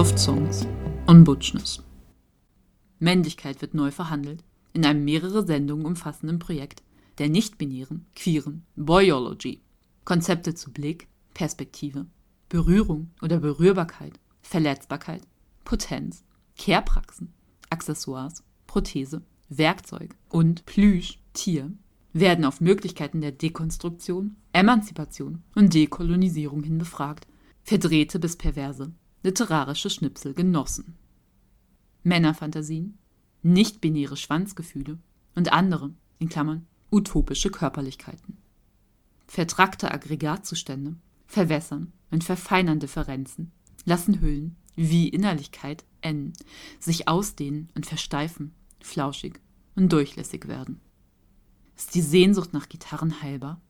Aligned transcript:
Softsongs 0.00 0.66
und 1.06 1.24
Butchness. 1.24 1.82
Männlichkeit 3.00 3.60
wird 3.60 3.74
neu 3.74 3.90
verhandelt 3.90 4.42
in 4.72 4.86
einem 4.86 5.04
mehrere 5.04 5.44
Sendungen 5.44 5.84
umfassenden 5.84 6.38
Projekt 6.38 6.82
der 7.18 7.28
nicht-binären, 7.28 8.06
queeren 8.14 8.64
Boyology. 8.76 9.60
Konzepte 10.06 10.54
zu 10.54 10.72
Blick, 10.72 11.06
Perspektive, 11.34 12.06
Berührung 12.48 13.10
oder 13.20 13.40
Berührbarkeit, 13.40 14.18
Verletzbarkeit, 14.40 15.20
Potenz, 15.64 16.24
Kehrpraxen, 16.56 17.34
Accessoires, 17.68 18.42
Prothese, 18.66 19.20
Werkzeug 19.50 20.16
und 20.30 20.64
Plüsch, 20.64 21.18
Tier 21.34 21.70
werden 22.14 22.46
auf 22.46 22.62
Möglichkeiten 22.62 23.20
der 23.20 23.32
Dekonstruktion, 23.32 24.36
Emanzipation 24.54 25.42
und 25.54 25.74
Dekolonisierung 25.74 26.62
hin 26.62 26.78
befragt, 26.78 27.26
verdrehte 27.64 28.18
bis 28.18 28.36
perverse 28.36 28.94
literarische 29.22 29.90
Schnipsel 29.90 30.34
genossen. 30.34 30.96
Männerfantasien, 32.02 32.98
nicht-binäre 33.42 34.16
Schwanzgefühle 34.16 34.98
und 35.34 35.52
andere 35.52 35.92
in 36.18 36.28
Klammern, 36.28 36.66
utopische 36.90 37.50
Körperlichkeiten. 37.50 38.38
Vertrackte 39.26 39.92
Aggregatzustände 39.92 40.96
verwässern 41.26 41.92
und 42.10 42.24
verfeinern 42.24 42.80
Differenzen, 42.80 43.52
lassen 43.84 44.20
Hüllen 44.20 44.56
wie 44.74 45.08
Innerlichkeit 45.08 45.84
enden, 46.00 46.32
sich 46.80 47.08
ausdehnen 47.08 47.70
und 47.74 47.86
versteifen, 47.86 48.52
flauschig 48.80 49.40
und 49.76 49.92
durchlässig 49.92 50.48
werden. 50.48 50.80
Ist 51.76 51.94
die 51.94 52.02
Sehnsucht 52.02 52.52
nach 52.52 52.68
Gitarren 52.68 53.22
heilbar? 53.22 53.60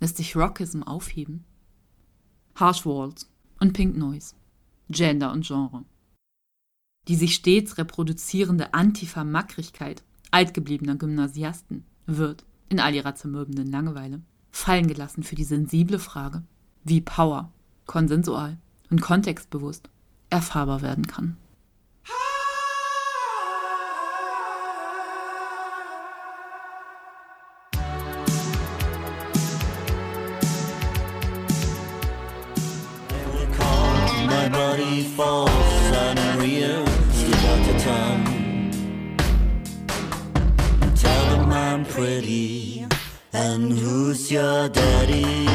Lässt 0.00 0.16
sich 0.16 0.34
Rockism 0.34 0.82
aufheben? 0.82 1.44
Harsh 2.54 2.84
Walls 2.86 3.30
und 3.60 3.72
Pink 3.74 3.96
Noise, 3.96 4.34
Gender 4.88 5.32
und 5.32 5.46
Genre. 5.46 5.84
Die 7.08 7.16
sich 7.16 7.34
stets 7.34 7.78
reproduzierende 7.78 8.74
Antifa-Mackrigkeit 8.74 10.02
altgebliebener 10.30 10.96
Gymnasiasten 10.96 11.84
wird, 12.06 12.44
in 12.68 12.80
all 12.80 12.94
ihrer 12.94 13.14
zermürbenden 13.14 13.70
Langeweile, 13.70 14.22
fallen 14.50 14.86
gelassen 14.86 15.22
für 15.22 15.34
die 15.34 15.44
sensible 15.44 15.98
Frage, 15.98 16.42
wie 16.84 17.00
Power, 17.00 17.52
konsensual 17.86 18.58
und 18.90 19.00
kontextbewusst 19.00 19.88
erfahrbar 20.30 20.82
werden 20.82 21.06
kann. 21.06 21.36
Pretty. 42.02 42.84
And 43.32 43.72
who's 43.72 44.28
your 44.28 44.68
daddy? 44.68 45.46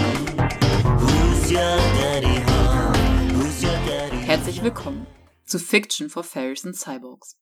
Who's 0.97 1.51
your 1.51 1.77
daddy, 1.99 2.39
huh? 2.47 2.93
Who's 3.33 3.61
your 3.61 3.77
daddy? 3.85 4.17
Herzlich 4.25 4.63
willkommen 4.63 5.07
zu 5.45 5.59
Fiction 5.59 6.09
for 6.09 6.23
Fairies 6.23 6.63
and 6.63 6.73
Cyborgs. 6.73 7.35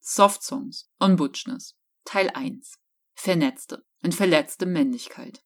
Soft 0.00 0.42
Songs 0.42 0.90
on 0.98 1.16
Butchness. 1.16 1.74
Teil 2.04 2.28
1. 2.34 2.74
Vernetzte 3.14 3.82
und 4.02 4.14
verletzte 4.14 4.66
Männlichkeit. 4.66 5.42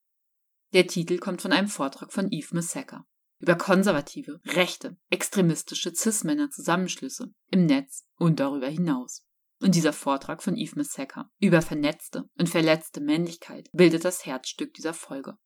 Der 0.72 0.88
Titel 0.88 1.18
kommt 1.18 1.40
von 1.40 1.52
einem 1.52 1.68
Vortrag 1.68 2.12
von 2.12 2.32
Yves 2.32 2.52
Messecker 2.52 3.06
über 3.38 3.54
konservative, 3.54 4.40
rechte, 4.44 4.96
extremistische 5.10 5.94
Cis-Männer-Zusammenschlüsse 5.94 7.32
im 7.52 7.66
Netz 7.66 8.06
und 8.16 8.40
darüber 8.40 8.68
hinaus. 8.68 9.24
Und 9.64 9.74
dieser 9.74 9.94
Vortrag 9.94 10.42
von 10.42 10.56
Yves 10.58 10.76
Messecker 10.76 11.30
über 11.38 11.62
vernetzte 11.62 12.28
und 12.36 12.50
verletzte 12.50 13.00
Männlichkeit 13.00 13.70
bildet 13.72 14.04
das 14.04 14.26
Herzstück 14.26 14.74
dieser 14.74 14.92
Folge. 14.92 15.38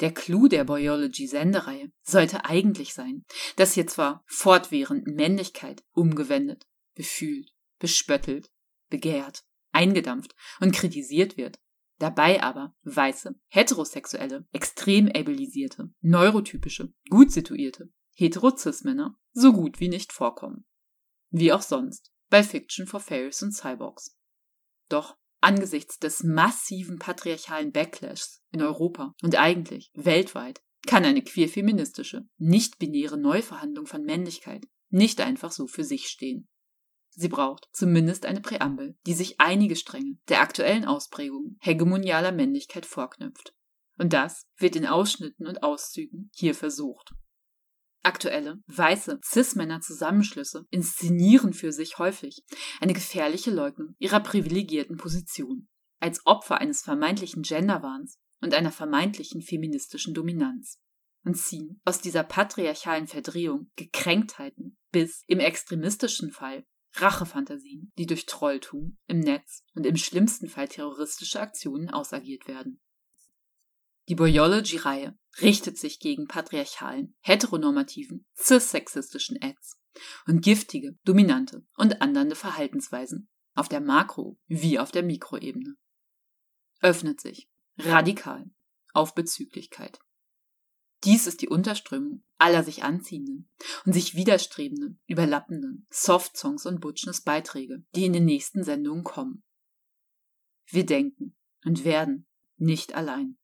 Der 0.00 0.10
Clou 0.14 0.48
der 0.48 0.64
Boyology-Sendereihe 0.64 1.92
sollte 2.02 2.46
eigentlich 2.46 2.94
sein, 2.94 3.26
dass 3.56 3.74
hier 3.74 3.86
zwar 3.86 4.24
fortwährend 4.26 5.06
Männlichkeit 5.06 5.84
umgewendet, 5.92 6.64
befühlt, 6.94 7.50
bespöttelt, 7.78 8.50
begehrt, 8.88 9.44
eingedampft 9.70 10.34
und 10.60 10.74
kritisiert 10.74 11.36
wird, 11.36 11.58
dabei 11.98 12.42
aber 12.42 12.74
weiße, 12.84 13.38
heterosexuelle, 13.48 14.46
extrem 14.50 15.08
ableisierte, 15.08 15.92
neurotypische, 16.00 16.94
gut 17.10 17.30
situierte, 17.30 17.90
heterozis-Männer 18.14 19.14
so 19.34 19.52
gut 19.52 19.78
wie 19.78 19.90
nicht 19.90 20.10
vorkommen. 20.10 20.64
Wie 21.28 21.52
auch 21.52 21.62
sonst 21.62 22.13
bei 22.30 22.42
Fiction 22.42 22.86
for 22.86 23.00
Fairies 23.00 23.42
und 23.42 23.52
Cyborgs. 23.52 24.16
Doch 24.88 25.16
angesichts 25.40 25.98
des 25.98 26.22
massiven 26.22 26.98
patriarchalen 26.98 27.72
Backlashs 27.72 28.42
in 28.50 28.62
Europa 28.62 29.14
und 29.22 29.36
eigentlich 29.36 29.90
weltweit 29.94 30.62
kann 30.86 31.04
eine 31.04 31.22
queer-feministische, 31.22 32.26
nicht-binäre 32.38 33.16
Neuverhandlung 33.16 33.86
von 33.86 34.04
Männlichkeit 34.04 34.66
nicht 34.90 35.20
einfach 35.20 35.50
so 35.50 35.66
für 35.66 35.84
sich 35.84 36.06
stehen. 36.06 36.48
Sie 37.10 37.28
braucht 37.28 37.68
zumindest 37.72 38.26
eine 38.26 38.40
Präambel, 38.40 38.96
die 39.06 39.14
sich 39.14 39.40
einige 39.40 39.76
Stränge 39.76 40.18
der 40.28 40.40
aktuellen 40.40 40.84
Ausprägungen 40.84 41.58
hegemonialer 41.60 42.32
Männlichkeit 42.32 42.86
vorknüpft. 42.86 43.54
Und 43.98 44.12
das 44.12 44.46
wird 44.56 44.76
in 44.76 44.86
Ausschnitten 44.86 45.46
und 45.46 45.62
Auszügen 45.62 46.30
hier 46.34 46.54
versucht. 46.54 47.14
Aktuelle, 48.04 48.62
weiße, 48.66 49.18
Cis-Männer-Zusammenschlüsse 49.24 50.66
inszenieren 50.70 51.52
für 51.52 51.72
sich 51.72 51.98
häufig 51.98 52.42
eine 52.80 52.92
gefährliche 52.92 53.50
Leugnung 53.50 53.94
ihrer 53.98 54.20
privilegierten 54.20 54.96
Position 54.96 55.68
als 56.00 56.24
Opfer 56.26 56.58
eines 56.58 56.82
vermeintlichen 56.82 57.42
Genderwahns 57.42 58.18
und 58.42 58.52
einer 58.52 58.72
vermeintlichen 58.72 59.40
feministischen 59.40 60.12
Dominanz 60.12 60.78
und 61.24 61.36
ziehen 61.36 61.80
aus 61.86 62.00
dieser 62.00 62.22
patriarchalen 62.24 63.06
Verdrehung 63.06 63.70
Gekränktheiten 63.76 64.76
bis 64.92 65.24
im 65.26 65.40
extremistischen 65.40 66.30
Fall 66.30 66.66
Rachefantasien, 66.96 67.90
die 67.98 68.06
durch 68.06 68.26
Trolltum 68.26 68.98
im 69.06 69.20
Netz 69.20 69.64
und 69.74 69.86
im 69.86 69.96
schlimmsten 69.96 70.48
Fall 70.48 70.68
terroristische 70.68 71.40
Aktionen 71.40 71.90
ausagiert 71.90 72.46
werden. 72.46 72.80
Die 74.08 74.14
Boyology-Reihe 74.14 75.18
richtet 75.40 75.78
sich 75.78 75.98
gegen 75.98 76.26
patriarchalen, 76.26 77.16
heteronormativen, 77.20 78.26
cis-sexistischen 78.36 79.38
Ads 79.42 79.78
und 80.26 80.42
giftige, 80.42 80.98
dominante 81.04 81.64
und 81.76 82.00
andernde 82.00 82.36
Verhaltensweisen 82.36 83.28
auf 83.54 83.68
der 83.68 83.80
Makro- 83.80 84.38
wie 84.46 84.78
auf 84.78 84.90
der 84.90 85.02
Mikroebene. 85.02 85.76
Öffnet 86.80 87.20
sich 87.20 87.48
radikal 87.78 88.50
auf 88.92 89.14
Bezüglichkeit. 89.14 89.98
Dies 91.04 91.26
ist 91.26 91.42
die 91.42 91.48
Unterströmung 91.48 92.24
aller 92.38 92.64
sich 92.64 92.82
anziehenden 92.82 93.50
und 93.84 93.92
sich 93.92 94.14
widerstrebenden, 94.14 95.00
überlappenden 95.06 95.86
Soft-Songs 95.90 96.66
und 96.66 96.80
Butchness 96.80 97.22
Beiträge, 97.22 97.84
die 97.94 98.06
in 98.06 98.12
den 98.12 98.24
nächsten 98.24 98.64
Sendungen 98.64 99.04
kommen. 99.04 99.44
Wir 100.66 100.86
denken 100.86 101.36
und 101.64 101.84
werden 101.84 102.26
nicht 102.56 102.94
allein. 102.94 103.38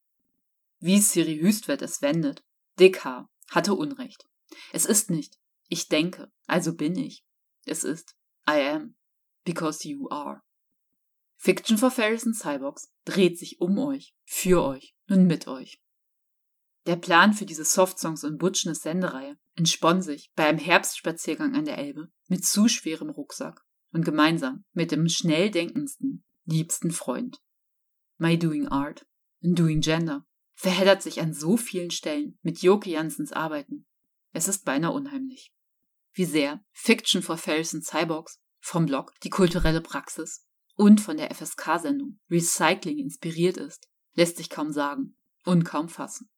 Wie 0.80 0.98
Siri 0.98 1.38
Hüstwert 1.38 1.82
es 1.82 2.00
wendet, 2.00 2.42
Dick 2.78 3.04
hatte 3.04 3.74
Unrecht. 3.74 4.26
Es 4.72 4.86
ist 4.86 5.10
nicht, 5.10 5.38
ich 5.68 5.88
denke, 5.88 6.32
also 6.46 6.74
bin 6.74 6.96
ich. 6.96 7.24
Es 7.66 7.84
ist, 7.84 8.16
I 8.48 8.62
am, 8.62 8.96
because 9.44 9.86
you 9.86 10.08
are. 10.10 10.40
Fiction 11.36 11.76
for 11.76 11.90
Fairies 11.90 12.26
and 12.26 12.34
Cyborgs 12.34 12.90
dreht 13.04 13.38
sich 13.38 13.60
um 13.60 13.78
euch, 13.78 14.14
für 14.24 14.62
euch 14.62 14.96
und 15.08 15.26
mit 15.26 15.46
euch. 15.46 15.82
Der 16.86 16.96
Plan 16.96 17.34
für 17.34 17.44
diese 17.44 17.64
Softsongs 17.64 18.24
und 18.24 18.38
Butchness 18.38 18.80
Sendereihe 18.80 19.38
entspann 19.54 20.00
sich 20.00 20.32
bei 20.34 20.46
einem 20.46 20.58
Herbstspaziergang 20.58 21.54
an 21.54 21.66
der 21.66 21.76
Elbe 21.76 22.08
mit 22.28 22.46
zu 22.46 22.68
schwerem 22.68 23.10
Rucksack 23.10 23.60
und 23.92 24.04
gemeinsam 24.04 24.64
mit 24.72 24.92
dem 24.92 25.08
schnell 25.08 25.50
denkendsten, 25.50 26.24
liebsten 26.46 26.90
Freund. 26.90 27.38
My 28.16 28.38
Doing 28.38 28.66
Art 28.68 29.06
and 29.42 29.58
Doing 29.58 29.82
Gender 29.82 30.26
verheddert 30.60 31.02
sich 31.02 31.22
an 31.22 31.32
so 31.32 31.56
vielen 31.56 31.90
Stellen 31.90 32.38
mit 32.42 32.60
Joke 32.60 32.88
Jansens 32.88 33.32
Arbeiten. 33.32 33.86
Es 34.32 34.46
ist 34.46 34.66
beinahe 34.66 34.92
unheimlich. 34.92 35.54
Wie 36.12 36.26
sehr 36.26 36.62
Fiction 36.72 37.22
for 37.22 37.38
Fairies 37.38 37.72
and 37.72 37.82
Cyborgs 37.82 38.38
vom 38.58 38.84
Blog 38.84 39.14
Die 39.22 39.30
kulturelle 39.30 39.80
Praxis 39.80 40.44
und 40.76 41.00
von 41.00 41.16
der 41.16 41.34
FSK-Sendung 41.34 42.20
Recycling 42.30 42.98
inspiriert 42.98 43.56
ist, 43.56 43.88
lässt 44.12 44.36
sich 44.36 44.50
kaum 44.50 44.70
sagen 44.70 45.16
und 45.44 45.64
kaum 45.64 45.88
fassen. 45.88 46.28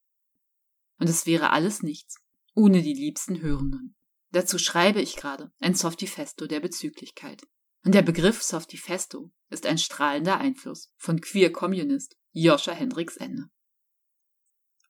Und 1.01 1.09
es 1.09 1.27
wäre 1.27 1.51
alles 1.51 1.83
nichts, 1.83 2.21
ohne 2.55 2.81
die 2.81 2.95
liebsten 2.95 3.43
Hörenden. 3.43 3.97
Dazu 4.31 4.57
schreibe 4.57 5.01
ich 5.01 5.17
gerade 5.17 5.53
ein 5.59 5.75
Softifesto 5.75 6.47
der 6.47 6.61
Bezüglichkeit. 6.61 7.43
Und 7.85 7.93
der 7.93 8.03
Begriff 8.03 8.41
Softifesto 8.41 9.33
ist 9.51 9.67
ein 9.67 9.79
strahlender 9.79 10.39
Einfluss 10.39 10.93
von 10.97 11.21
Queer 11.21 11.51
Communist 11.51 12.17
Joscha 12.31 12.71
Hendricks 12.71 13.17
Ende. 13.17 13.51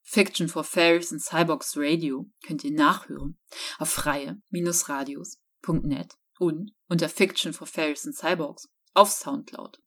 Fiction 0.03 0.47
for 0.47 0.63
Fairies 0.63 1.11
and 1.11 1.21
Cyborgs 1.21 1.75
Radio 1.75 2.29
könnt 2.45 2.63
ihr 2.63 2.73
nachhören 2.73 3.39
auf 3.79 3.89
freie-radios.net 3.89 6.13
und 6.39 6.71
unter 6.89 7.09
Fiction 7.09 7.53
for 7.53 7.65
Fairies 7.65 8.05
and 8.05 8.15
Cyborgs 8.15 8.69
auf 8.93 9.09
Soundcloud. 9.11 9.79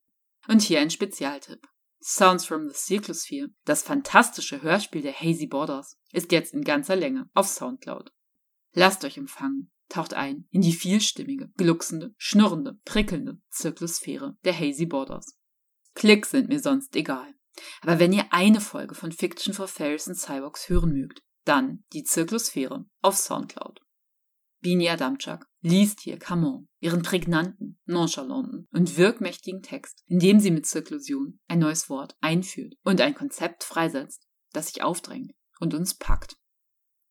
Und 0.49 0.63
hier 0.63 0.81
ein 0.81 0.91
Spezialtipp. 0.91 1.69
Sounds 2.01 2.45
from 2.45 2.69
the 2.69 2.75
Cyclosphere, 2.75 3.49
das 3.65 3.83
fantastische 3.83 4.63
Hörspiel 4.63 5.03
der 5.03 5.19
Hazy 5.19 5.47
Borders, 5.47 5.97
ist 6.13 6.33
jetzt 6.33 6.55
in 6.55 6.63
ganzer 6.63 6.97
Länge 6.97 7.29
auf 7.35 7.49
Soundcloud. 7.49 8.13
Lasst 8.73 9.05
euch 9.05 9.19
empfangen, 9.19 9.71
taucht 9.89 10.15
ein 10.15 10.47
in 10.51 10.63
die 10.63 10.73
vielstimmige, 10.73 11.51
glucksende, 11.57 12.15
schnurrende, 12.17 12.79
prickelnde 12.85 13.41
Zirklosphäre 13.51 14.37
der 14.45 14.59
Hazy 14.59 14.87
Borders. 14.87 15.37
Klicks 15.95 16.31
sind 16.31 16.49
mir 16.49 16.61
sonst 16.61 16.95
egal. 16.95 17.36
Aber 17.83 17.99
wenn 17.99 18.13
ihr 18.13 18.27
eine 18.31 18.61
Folge 18.61 18.95
von 18.95 19.13
Fiction 19.13 19.55
for 19.55 19.69
Fairies 19.69 20.09
and 20.09 20.19
Cyborgs 20.19 20.69
hören 20.69 20.93
mögt, 20.93 21.23
dann 21.45 21.85
die 21.93 22.05
Zirklosphäre 22.05 22.87
auf 23.03 23.17
Soundcloud. 23.17 23.81
Bini 24.61 24.89
Adamczak 24.89 25.47
liest 25.61 26.01
hier 26.01 26.19
Camon, 26.19 26.69
ihren 26.81 27.03
prägnanten, 27.03 27.79
nonchalanten 27.85 28.67
und 28.73 28.97
wirkmächtigen 28.97 29.63
Text, 29.63 30.03
in 30.07 30.19
dem 30.19 30.41
sie 30.41 30.51
mit 30.51 30.67
Zirklusion 30.67 31.39
ein 31.47 31.61
neues 31.61 31.89
Wort 31.89 32.17
einführt 32.21 32.75
und 32.83 33.01
ein 33.01 33.15
Konzept 33.15 33.63
freisetzt, 33.65 34.27
das 34.53 34.69
sich 34.69 34.83
aufdrängt 34.83 35.33
und 35.61 35.75
uns 35.75 35.95
packt. 35.95 36.37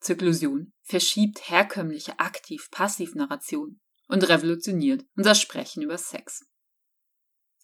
Zirklusion 0.02 0.74
verschiebt 0.82 1.50
herkömmliche 1.50 2.20
Aktiv-Passiv-Narration 2.20 3.80
und 4.08 4.30
revolutioniert 4.30 5.06
unser 5.16 5.36
Sprechen 5.36 5.82
über 5.82 5.98
Sex. 5.98 6.46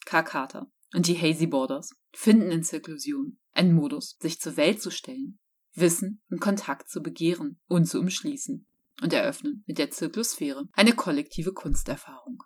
K. 0.04 0.22
Carter 0.22 0.66
und 0.94 1.06
die 1.06 1.18
Hazy 1.18 1.46
Borders 1.46 1.90
finden 2.12 2.50
in 2.50 2.62
Zirklusion 2.62 3.38
einen 3.52 3.74
Modus, 3.74 4.16
sich 4.20 4.40
zur 4.40 4.56
Welt 4.56 4.80
zu 4.80 4.90
stellen, 4.90 5.38
Wissen 5.74 6.22
und 6.30 6.40
Kontakt 6.40 6.90
zu 6.90 7.02
begehren 7.02 7.60
und 7.66 7.86
zu 7.86 7.98
umschließen 7.98 8.66
und 9.02 9.12
eröffnen 9.12 9.64
mit 9.66 9.78
der 9.78 9.90
Zirklosphäre 9.90 10.68
eine 10.72 10.94
kollektive 10.94 11.52
Kunsterfahrung. 11.52 12.42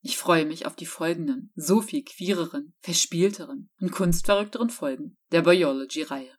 Ich 0.00 0.16
freue 0.16 0.46
mich 0.46 0.66
auf 0.66 0.74
die 0.74 0.86
folgenden, 0.86 1.52
so 1.54 1.80
viel 1.80 2.02
queereren, 2.02 2.74
verspielteren 2.80 3.70
und 3.80 3.92
kunstverrückteren 3.92 4.70
Folgen 4.70 5.16
der 5.30 5.42
Biology-Reihe. 5.42 6.34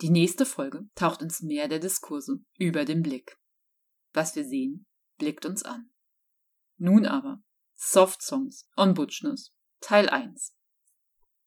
Die 0.00 0.10
nächste 0.10 0.44
Folge 0.44 0.88
taucht 0.94 1.22
ins 1.22 1.40
Meer 1.40 1.68
der 1.68 1.78
Diskurse 1.78 2.40
über 2.58 2.84
den 2.84 3.02
Blick. 3.02 3.38
Was 4.12 4.34
wir 4.34 4.44
sehen, 4.44 4.86
blickt 5.18 5.46
uns 5.46 5.62
an. 5.62 5.90
Nun 6.78 7.06
aber 7.06 7.42
Soft 7.74 8.22
Songs 8.22 8.68
on 8.76 8.94
Butchness 8.94 9.52
Teil 9.80 10.08
1. 10.08 10.55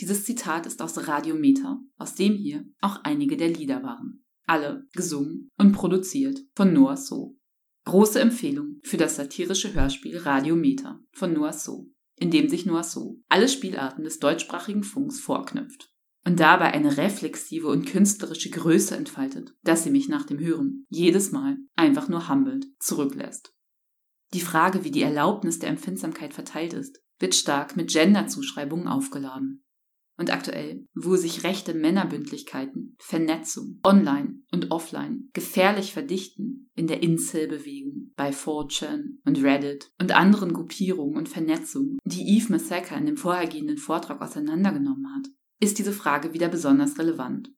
Dieses 0.00 0.24
Zitat 0.24 0.66
ist 0.66 0.80
aus 0.80 1.06
Radiometer, 1.06 1.78
aus 1.98 2.14
dem 2.14 2.34
hier 2.34 2.64
auch 2.80 3.00
einige 3.04 3.36
der 3.36 3.48
Lieder 3.48 3.82
waren. 3.82 4.21
Alle 4.46 4.86
gesungen 4.94 5.50
und 5.58 5.72
produziert 5.72 6.40
von 6.54 6.72
Noah 6.72 6.96
So. 6.96 7.36
Große 7.84 8.20
Empfehlung 8.20 8.80
für 8.82 8.96
das 8.96 9.16
satirische 9.16 9.74
Hörspiel 9.74 10.18
Radiometer 10.18 11.00
von 11.12 11.32
Noah 11.32 11.52
So 11.52 11.92
in 12.22 12.30
dem 12.30 12.48
sich 12.48 12.66
Noisot 12.66 13.18
alle 13.28 13.48
Spielarten 13.48 14.04
des 14.04 14.20
deutschsprachigen 14.20 14.84
Funks 14.84 15.18
vorknüpft 15.20 15.90
und 16.24 16.38
dabei 16.38 16.72
eine 16.72 16.96
reflexive 16.96 17.66
und 17.66 17.86
künstlerische 17.86 18.50
Größe 18.50 18.96
entfaltet, 18.96 19.54
dass 19.62 19.82
sie 19.82 19.90
mich 19.90 20.08
nach 20.08 20.24
dem 20.24 20.38
Hören 20.38 20.86
jedes 20.88 21.32
Mal 21.32 21.56
einfach 21.74 22.08
nur 22.08 22.28
humbelt 22.28 22.66
zurücklässt. 22.78 23.52
Die 24.34 24.40
Frage, 24.40 24.84
wie 24.84 24.92
die 24.92 25.02
Erlaubnis 25.02 25.58
der 25.58 25.70
Empfindsamkeit 25.70 26.32
verteilt 26.32 26.74
ist, 26.74 27.02
wird 27.18 27.34
stark 27.34 27.76
mit 27.76 27.90
Genderzuschreibungen 27.90 28.86
aufgeladen 28.86 29.61
und 30.22 30.32
aktuell, 30.32 30.86
wo 30.94 31.16
sich 31.16 31.42
rechte 31.42 31.74
Männerbündlichkeiten, 31.74 32.94
Vernetzung, 33.00 33.80
online 33.84 34.36
und 34.52 34.70
offline 34.70 35.28
gefährlich 35.32 35.92
verdichten 35.92 36.70
in 36.76 36.86
der 36.86 37.02
Incel-Bewegung, 37.02 38.12
bei 38.14 38.30
4chan 38.30 39.18
und 39.24 39.42
Reddit 39.42 39.90
und 40.00 40.12
anderen 40.12 40.52
Gruppierungen 40.52 41.16
und 41.16 41.28
Vernetzungen, 41.28 41.98
die 42.04 42.36
Eve 42.36 42.52
Massacre 42.52 42.94
in 42.94 43.06
dem 43.06 43.16
vorhergehenden 43.16 43.78
Vortrag 43.78 44.22
auseinandergenommen 44.22 45.12
hat, 45.12 45.26
ist 45.58 45.80
diese 45.80 45.92
Frage 45.92 46.32
wieder 46.32 46.48
besonders 46.48 46.96
relevant. 47.00 47.50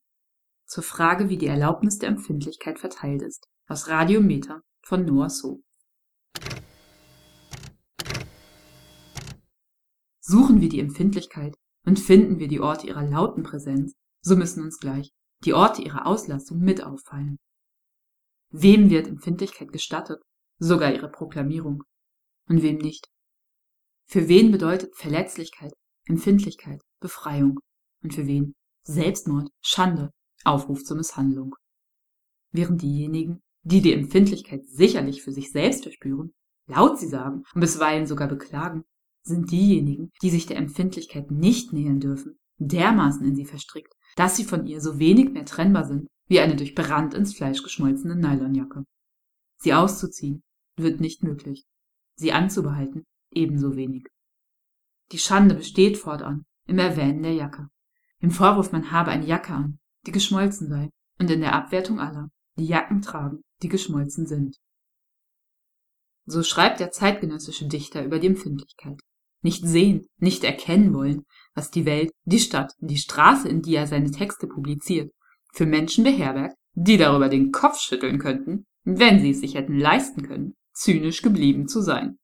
Zur 0.64 0.84
Frage, 0.84 1.28
wie 1.28 1.36
die 1.36 1.48
Erlaubnis 1.48 1.98
der 1.98 2.08
Empfindlichkeit 2.08 2.78
verteilt 2.78 3.20
ist, 3.20 3.44
aus 3.68 3.88
Radiometer 3.88 4.62
von 4.80 5.04
Noah 5.04 5.28
So. 5.28 5.62
Suchen 10.20 10.62
wir 10.62 10.70
die 10.70 10.80
Empfindlichkeit 10.80 11.54
und 11.84 11.98
finden 11.98 12.38
wir 12.38 12.48
die 12.48 12.60
Orte 12.60 12.86
ihrer 12.86 13.04
lauten 13.04 13.42
Präsenz, 13.42 13.94
so 14.22 14.36
müssen 14.36 14.62
uns 14.62 14.78
gleich 14.78 15.12
die 15.44 15.52
Orte 15.52 15.82
ihrer 15.82 16.06
Auslastung 16.06 16.58
mit 16.58 16.82
auffallen. 16.82 17.38
Wem 18.50 18.90
wird 18.90 19.08
Empfindlichkeit 19.08 19.72
gestattet, 19.72 20.22
sogar 20.58 20.94
ihre 20.94 21.10
Proklamierung, 21.10 21.82
und 22.48 22.62
wem 22.62 22.78
nicht? 22.78 23.08
Für 24.06 24.28
wen 24.28 24.52
bedeutet 24.52 24.94
Verletzlichkeit, 24.96 25.72
Empfindlichkeit, 26.06 26.80
Befreiung, 27.00 27.60
und 28.02 28.14
für 28.14 28.26
wen 28.26 28.54
Selbstmord, 28.84 29.50
Schande, 29.60 30.10
Aufruf 30.44 30.84
zur 30.84 30.96
Misshandlung? 30.96 31.54
Während 32.52 32.82
diejenigen, 32.82 33.40
die 33.62 33.80
die 33.80 33.94
Empfindlichkeit 33.94 34.66
sicherlich 34.66 35.22
für 35.22 35.32
sich 35.32 35.50
selbst 35.50 35.82
verspüren, 35.82 36.32
laut 36.66 36.98
sie 36.98 37.08
sagen 37.08 37.42
und 37.54 37.60
bisweilen 37.60 38.06
sogar 38.06 38.28
beklagen, 38.28 38.84
sind 39.24 39.50
diejenigen, 39.50 40.12
die 40.22 40.30
sich 40.30 40.46
der 40.46 40.58
Empfindlichkeit 40.58 41.30
nicht 41.30 41.72
nähern 41.72 42.00
dürfen, 42.00 42.38
dermaßen 42.58 43.26
in 43.26 43.34
sie 43.34 43.46
verstrickt, 43.46 43.92
dass 44.16 44.36
sie 44.36 44.44
von 44.44 44.66
ihr 44.66 44.80
so 44.80 44.98
wenig 44.98 45.30
mehr 45.30 45.44
trennbar 45.44 45.84
sind 45.84 46.08
wie 46.26 46.40
eine 46.40 46.56
durch 46.56 46.74
Brand 46.74 47.14
ins 47.14 47.34
Fleisch 47.34 47.62
geschmolzene 47.62 48.16
Nylonjacke. 48.16 48.84
Sie 49.58 49.74
auszuziehen 49.74 50.42
wird 50.76 51.00
nicht 51.00 51.22
möglich, 51.22 51.64
sie 52.16 52.32
anzubehalten 52.32 53.04
ebenso 53.30 53.76
wenig. 53.76 54.06
Die 55.12 55.18
Schande 55.18 55.54
besteht 55.54 55.98
fortan 55.98 56.44
im 56.66 56.78
Erwähnen 56.78 57.22
der 57.22 57.34
Jacke, 57.34 57.68
im 58.20 58.30
Vorwurf, 58.30 58.72
man 58.72 58.90
habe 58.90 59.10
eine 59.10 59.26
Jacke 59.26 59.52
an, 59.52 59.78
die 60.06 60.12
geschmolzen 60.12 60.68
sei, 60.68 60.90
und 61.18 61.30
in 61.30 61.40
der 61.40 61.54
Abwertung 61.54 62.00
aller, 62.00 62.30
die 62.56 62.66
Jacken 62.66 63.02
tragen, 63.02 63.42
die 63.62 63.68
geschmolzen 63.68 64.26
sind. 64.26 64.56
So 66.26 66.42
schreibt 66.42 66.80
der 66.80 66.90
zeitgenössische 66.90 67.68
Dichter 67.68 68.04
über 68.04 68.18
die 68.18 68.28
Empfindlichkeit 68.28 68.98
nicht 69.44 69.64
sehen, 69.66 70.06
nicht 70.18 70.42
erkennen 70.42 70.92
wollen, 70.94 71.24
was 71.54 71.70
die 71.70 71.84
Welt, 71.84 72.10
die 72.24 72.40
Stadt, 72.40 72.72
die 72.80 72.96
Straße, 72.96 73.48
in 73.48 73.62
die 73.62 73.76
er 73.76 73.86
seine 73.86 74.10
Texte 74.10 74.46
publiziert, 74.46 75.12
für 75.52 75.66
Menschen 75.66 76.02
beherbergt, 76.02 76.56
die 76.72 76.96
darüber 76.96 77.28
den 77.28 77.52
Kopf 77.52 77.78
schütteln 77.78 78.18
könnten, 78.18 78.66
wenn 78.82 79.20
sie 79.20 79.30
es 79.30 79.40
sich 79.40 79.54
hätten 79.54 79.78
leisten 79.78 80.22
können, 80.22 80.54
zynisch 80.72 81.22
geblieben 81.22 81.68
zu 81.68 81.80
sein. 81.80 82.18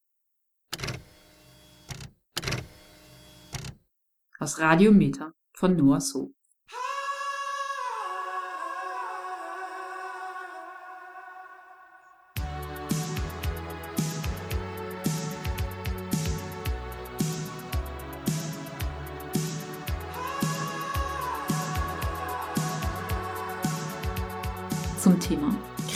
Aus 4.38 4.58
Radiometer 4.58 5.32
von 5.52 5.76
Noah 5.76 6.00
So 6.00 6.32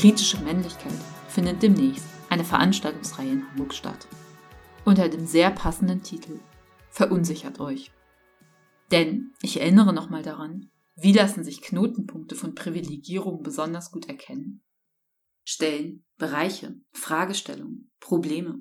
kritische 0.04 0.38
Männlichkeit 0.40 0.92
findet 1.28 1.62
demnächst 1.62 2.04
eine 2.28 2.44
Veranstaltungsreihe 2.44 3.30
in 3.30 3.48
Hamburg 3.48 3.72
statt. 3.72 4.06
Unter 4.84 5.08
dem 5.08 5.26
sehr 5.26 5.50
passenden 5.50 6.02
Titel 6.02 6.40
Verunsichert 6.90 7.58
euch. 7.58 7.90
Denn 8.90 9.32
ich 9.40 9.62
erinnere 9.62 9.94
nochmal 9.94 10.22
daran, 10.22 10.70
wie 10.94 11.14
lassen 11.14 11.42
sich 11.42 11.62
Knotenpunkte 11.62 12.34
von 12.34 12.54
Privilegierung 12.54 13.42
besonders 13.42 13.92
gut 13.92 14.06
erkennen? 14.06 14.62
Stellen, 15.42 16.04
Bereiche, 16.18 16.78
Fragestellungen, 16.92 17.90
Probleme, 17.98 18.58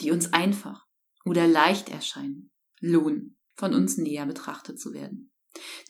die 0.00 0.10
uns 0.10 0.32
einfach 0.32 0.88
oder 1.24 1.46
leicht 1.46 1.88
erscheinen, 1.88 2.50
lohnen, 2.80 3.38
von 3.54 3.74
uns 3.74 3.96
näher 3.96 4.26
betrachtet 4.26 4.80
zu 4.80 4.92
werden. 4.92 5.30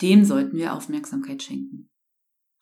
Dem 0.03 0.27
sollten 0.27 0.59
wir 0.59 0.75
Aufmerksamkeit 0.75 1.43
schenken. 1.43 1.89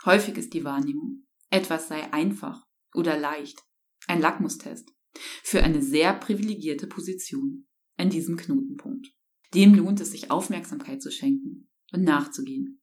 Häufig 0.04 0.36
ist 0.36 0.54
die 0.54 0.62
Wahrnehmung, 0.62 1.24
etwas 1.50 1.88
sei 1.88 2.12
einfach 2.12 2.66
oder 2.94 3.18
leicht, 3.18 3.62
ein 4.06 4.20
Lackmustest 4.20 4.94
für 5.42 5.62
eine 5.62 5.82
sehr 5.82 6.14
privilegierte 6.14 6.86
Position 6.86 7.66
an 7.96 8.10
diesem 8.10 8.36
Knotenpunkt. 8.36 9.08
Dem 9.54 9.74
lohnt 9.74 10.00
es 10.00 10.10
sich 10.10 10.30
Aufmerksamkeit 10.30 11.02
zu 11.02 11.10
schenken 11.10 11.68
und 11.92 12.04
nachzugehen. 12.04 12.82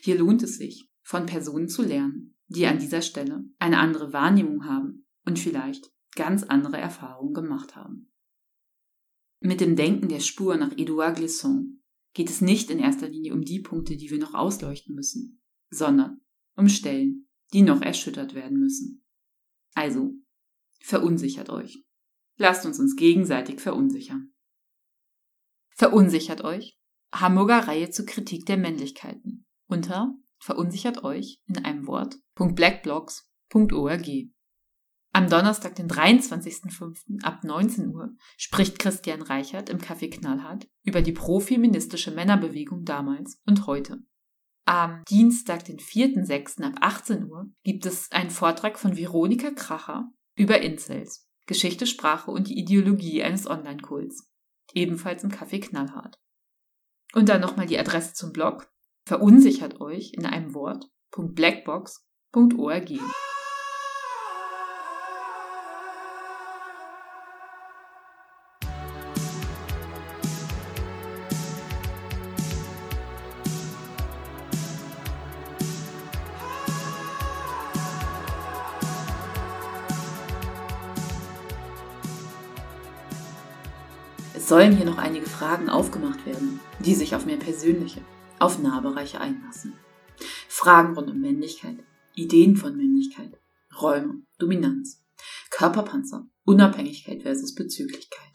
Hier 0.00 0.18
lohnt 0.18 0.42
es 0.42 0.56
sich, 0.56 0.90
von 1.02 1.26
Personen 1.26 1.68
zu 1.68 1.82
lernen, 1.82 2.36
die 2.48 2.66
an 2.66 2.78
dieser 2.78 3.02
Stelle 3.02 3.44
eine 3.58 3.78
andere 3.78 4.12
Wahrnehmung 4.12 4.64
haben 4.64 5.06
und 5.24 5.38
vielleicht 5.38 5.92
ganz 6.14 6.42
andere 6.42 6.78
Erfahrungen 6.78 7.34
gemacht 7.34 7.76
haben. 7.76 8.12
Mit 9.40 9.60
dem 9.60 9.76
Denken 9.76 10.08
der 10.08 10.20
Spur 10.20 10.56
nach 10.56 10.72
Edouard 10.76 11.16
Glissant 11.16 11.78
geht 12.12 12.30
es 12.30 12.40
nicht 12.40 12.70
in 12.70 12.78
erster 12.78 13.08
Linie 13.08 13.34
um 13.34 13.42
die 13.42 13.60
Punkte, 13.60 13.96
die 13.96 14.10
wir 14.10 14.18
noch 14.18 14.34
ausleuchten 14.34 14.94
müssen, 14.94 15.40
sondern 15.70 16.20
um 16.56 16.68
Stellen, 16.68 17.27
die 17.52 17.62
noch 17.62 17.82
erschüttert 17.82 18.34
werden 18.34 18.58
müssen. 18.58 19.04
Also, 19.74 20.12
verunsichert 20.80 21.50
euch. 21.50 21.84
Lasst 22.36 22.66
uns 22.66 22.78
uns 22.78 22.96
gegenseitig 22.96 23.60
verunsichern. 23.60 24.32
Verunsichert 25.74 26.42
euch. 26.42 26.78
Hamburger 27.12 27.66
Reihe 27.66 27.90
zur 27.90 28.06
Kritik 28.06 28.46
der 28.46 28.58
Männlichkeiten 28.58 29.46
unter 29.66 30.14
verunsichert 30.38 31.04
euch 31.04 31.40
in 31.46 31.64
einem 31.64 31.86
Wort 31.86 32.16
.blackblocks.org. 32.34 34.08
Am 35.12 35.28
Donnerstag, 35.28 35.74
den 35.74 35.88
23.05. 35.88 37.22
ab 37.22 37.42
19 37.42 37.88
Uhr 37.88 38.14
spricht 38.36 38.78
Christian 38.78 39.22
Reichert 39.22 39.68
im 39.70 39.78
Café 39.78 40.10
Knallhart 40.10 40.68
über 40.84 41.02
die 41.02 41.12
profeministische 41.12 42.10
Männerbewegung 42.10 42.84
damals 42.84 43.40
und 43.46 43.66
heute. 43.66 44.02
Am 44.68 45.02
Dienstag, 45.08 45.64
den 45.64 45.78
4.06. 45.78 46.62
ab 46.62 46.74
18 46.82 47.24
Uhr 47.24 47.50
gibt 47.64 47.86
es 47.86 48.12
einen 48.12 48.28
Vortrag 48.28 48.78
von 48.78 48.98
Veronika 48.98 49.50
Kracher 49.50 50.12
über 50.36 50.60
Incels, 50.60 51.26
Geschichte, 51.46 51.86
Sprache 51.86 52.30
und 52.30 52.48
die 52.48 52.58
Ideologie 52.58 53.22
eines 53.22 53.48
Online-Kults. 53.48 54.30
Ebenfalls 54.74 55.24
im 55.24 55.30
Café 55.30 55.58
Knallhart. 55.58 56.20
Und 57.14 57.30
dann 57.30 57.40
nochmal 57.40 57.64
die 57.64 57.78
Adresse 57.78 58.12
zum 58.12 58.34
Blog. 58.34 58.70
Verunsichert 59.06 59.80
euch 59.80 60.12
in 60.12 60.26
einem 60.26 60.52
Wort. 60.52 60.84
.blackbox.org. 61.16 62.90
Sollen 84.48 84.74
hier 84.74 84.86
noch 84.86 84.96
einige 84.96 85.26
Fragen 85.26 85.68
aufgemacht 85.68 86.24
werden, 86.24 86.58
die 86.80 86.94
sich 86.94 87.14
auf 87.14 87.26
mehr 87.26 87.36
persönliche, 87.36 88.00
auf 88.38 88.58
Nahbereiche 88.58 89.20
einlassen. 89.20 89.74
Fragen 90.48 90.94
rund 90.94 91.10
um 91.10 91.20
Männlichkeit, 91.20 91.76
Ideen 92.14 92.56
von 92.56 92.74
Männlichkeit, 92.74 93.38
Räume, 93.78 94.22
Dominanz, 94.38 95.04
Körperpanzer, 95.50 96.30
Unabhängigkeit 96.46 97.20
versus 97.20 97.54
Bezüglichkeit. 97.54 98.32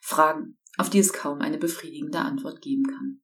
Fragen, 0.00 0.56
auf 0.78 0.88
die 0.88 0.98
es 0.98 1.12
kaum 1.12 1.42
eine 1.42 1.58
befriedigende 1.58 2.20
Antwort 2.20 2.62
geben 2.62 2.84
kann. 2.84 3.20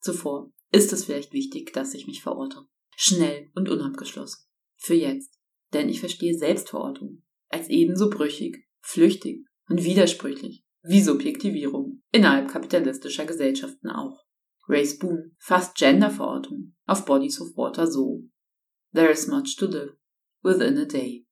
Zuvor 0.00 0.50
ist 0.72 0.92
es 0.92 1.04
vielleicht 1.04 1.32
wichtig, 1.32 1.72
dass 1.72 1.94
ich 1.94 2.08
mich 2.08 2.24
verorte. 2.24 2.66
Schnell 2.96 3.52
und 3.54 3.68
unabgeschlossen. 3.68 4.48
Für 4.74 4.94
jetzt. 4.94 5.38
Denn 5.72 5.88
ich 5.88 6.00
verstehe 6.00 6.36
Selbstverortung 6.36 7.22
als 7.50 7.68
ebenso 7.68 8.10
brüchig, 8.10 8.66
flüchtig 8.80 9.46
und 9.68 9.84
widersprüchlich 9.84 10.64
wie 10.88 11.02
Subjektivierung 11.02 12.02
innerhalb 12.12 12.50
kapitalistischer 12.50 13.26
Gesellschaften 13.26 13.90
auch. 13.90 14.24
Ray 14.68 14.88
Boone 14.98 15.32
fasst 15.38 15.76
Genderverortung 15.76 16.74
auf 16.86 17.04
Bodies 17.04 17.42
of 17.42 17.54
Water 17.56 17.86
so. 17.86 18.24
There 18.94 19.10
is 19.10 19.26
much 19.26 19.56
to 19.58 19.66
live 19.66 19.92
within 20.42 20.78
a 20.78 20.86
day. 20.86 21.26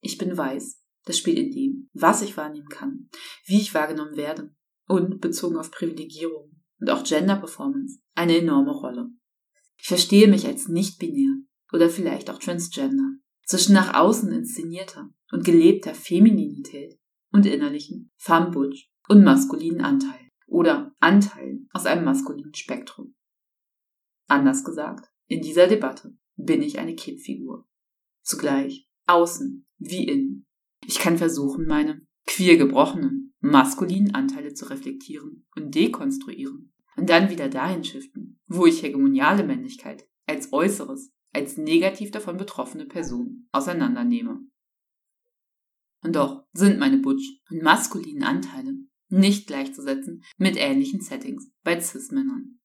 Ich 0.00 0.18
bin 0.18 0.36
weiß. 0.36 0.80
Das 1.04 1.16
spielt 1.16 1.38
in 1.38 1.50
dem, 1.50 1.88
was 1.94 2.20
ich 2.20 2.36
wahrnehmen 2.36 2.68
kann, 2.68 3.08
wie 3.46 3.58
ich 3.58 3.74
wahrgenommen 3.74 4.16
werde 4.16 4.54
und 4.86 5.20
bezogen 5.20 5.56
auf 5.56 5.70
Privilegierung 5.70 6.52
und 6.78 6.90
auch 6.90 7.04
Gender 7.04 7.36
Performance 7.36 8.00
eine 8.14 8.36
enorme 8.36 8.72
Rolle. 8.72 9.08
Ich 9.78 9.86
verstehe 9.86 10.28
mich 10.28 10.46
als 10.46 10.68
nicht-binär 10.68 11.34
oder 11.72 11.88
vielleicht 11.88 12.28
auch 12.28 12.38
transgender. 12.38 13.14
Zwischen 13.46 13.72
nach 13.72 13.94
außen 13.94 14.30
inszenierter 14.30 15.10
und 15.32 15.44
gelebter 15.44 15.94
Femininität 15.94 17.00
und 17.32 17.46
innerlichen 17.46 18.10
Femme-Butch 18.16 18.90
und 19.08 19.24
maskulinen 19.24 19.80
Anteilen 19.80 20.28
oder 20.46 20.94
Anteilen 21.00 21.68
aus 21.72 21.86
einem 21.86 22.04
maskulinen 22.04 22.54
Spektrum. 22.54 23.14
Anders 24.28 24.64
gesagt, 24.64 25.10
in 25.26 25.42
dieser 25.42 25.66
Debatte 25.66 26.16
bin 26.36 26.62
ich 26.62 26.78
eine 26.78 26.94
Kippfigur. 26.94 27.66
Zugleich 28.22 28.88
außen 29.06 29.66
wie 29.78 30.06
innen. 30.06 30.46
Ich 30.86 30.98
kann 30.98 31.18
versuchen, 31.18 31.66
meine 31.66 32.06
queer 32.26 32.56
gebrochenen, 32.56 33.34
maskulinen 33.40 34.14
Anteile 34.14 34.54
zu 34.54 34.66
reflektieren 34.70 35.46
und 35.56 35.74
dekonstruieren 35.74 36.72
und 36.96 37.10
dann 37.10 37.30
wieder 37.30 37.48
dahin 37.48 37.84
shiften, 37.84 38.38
wo 38.46 38.66
ich 38.66 38.82
hegemoniale 38.82 39.44
Männlichkeit 39.44 40.06
als 40.26 40.52
Äußeres, 40.52 41.12
als 41.32 41.56
negativ 41.56 42.10
davon 42.10 42.36
betroffene 42.36 42.86
Person 42.86 43.48
auseinandernehme. 43.52 44.40
Und 46.02 46.16
doch 46.16 46.44
sind 46.52 46.78
meine 46.78 46.98
butch 46.98 47.40
und 47.50 47.62
maskulinen 47.62 48.24
Anteile 48.24 48.74
nicht 49.08 49.46
gleichzusetzen 49.46 50.24
mit 50.38 50.56
ähnlichen 50.56 51.00
Settings 51.00 51.52
bei 51.62 51.78
Cis-Männern. 51.78 52.58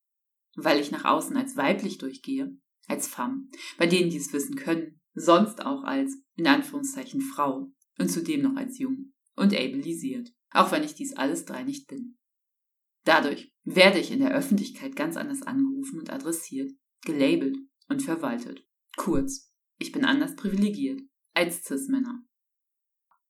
Weil 0.55 0.79
ich 0.79 0.91
nach 0.91 1.05
außen 1.05 1.35
als 1.35 1.57
weiblich 1.57 1.97
durchgehe, 1.97 2.57
als 2.87 3.07
Femme, 3.07 3.47
bei 3.77 3.85
denen 3.85 4.09
die 4.09 4.17
es 4.17 4.31
wissen 4.33 4.55
können, 4.55 4.99
sonst 5.13 5.65
auch 5.65 5.83
als, 5.83 6.17
in 6.35 6.47
Anführungszeichen, 6.47 7.21
Frau 7.21 7.71
und 7.99 8.09
zudem 8.09 8.41
noch 8.43 8.55
als 8.55 8.79
jung 8.79 9.13
und 9.35 9.53
ableisiert, 9.53 10.33
auch 10.51 10.71
wenn 10.71 10.83
ich 10.83 10.95
dies 10.95 11.15
alles 11.15 11.45
drei 11.45 11.63
nicht 11.63 11.87
bin. 11.87 12.17
Dadurch 13.03 13.53
werde 13.63 13.99
ich 13.99 14.11
in 14.11 14.19
der 14.19 14.33
Öffentlichkeit 14.33 14.95
ganz 14.95 15.17
anders 15.17 15.41
angerufen 15.41 15.99
und 15.99 16.11
adressiert, 16.11 16.71
gelabelt 17.05 17.57
und 17.87 18.01
verwaltet. 18.01 18.65
Kurz, 18.95 19.51
ich 19.77 19.91
bin 19.91 20.05
anders 20.05 20.35
privilegiert 20.35 21.01
als 21.33 21.63
Cis-Männer. 21.63 22.26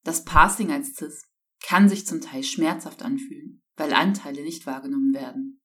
Das 0.07 0.23
Passing 0.23 0.71
als 0.71 0.95
Cis 0.95 1.29
kann 1.61 1.89
sich 1.89 2.07
zum 2.07 2.21
Teil 2.21 2.41
schmerzhaft 2.41 3.03
anfühlen, 3.03 3.61
weil 3.75 3.91
Anteile 3.91 4.41
nicht 4.41 4.65
wahrgenommen 4.65 5.13
werden. 5.13 5.61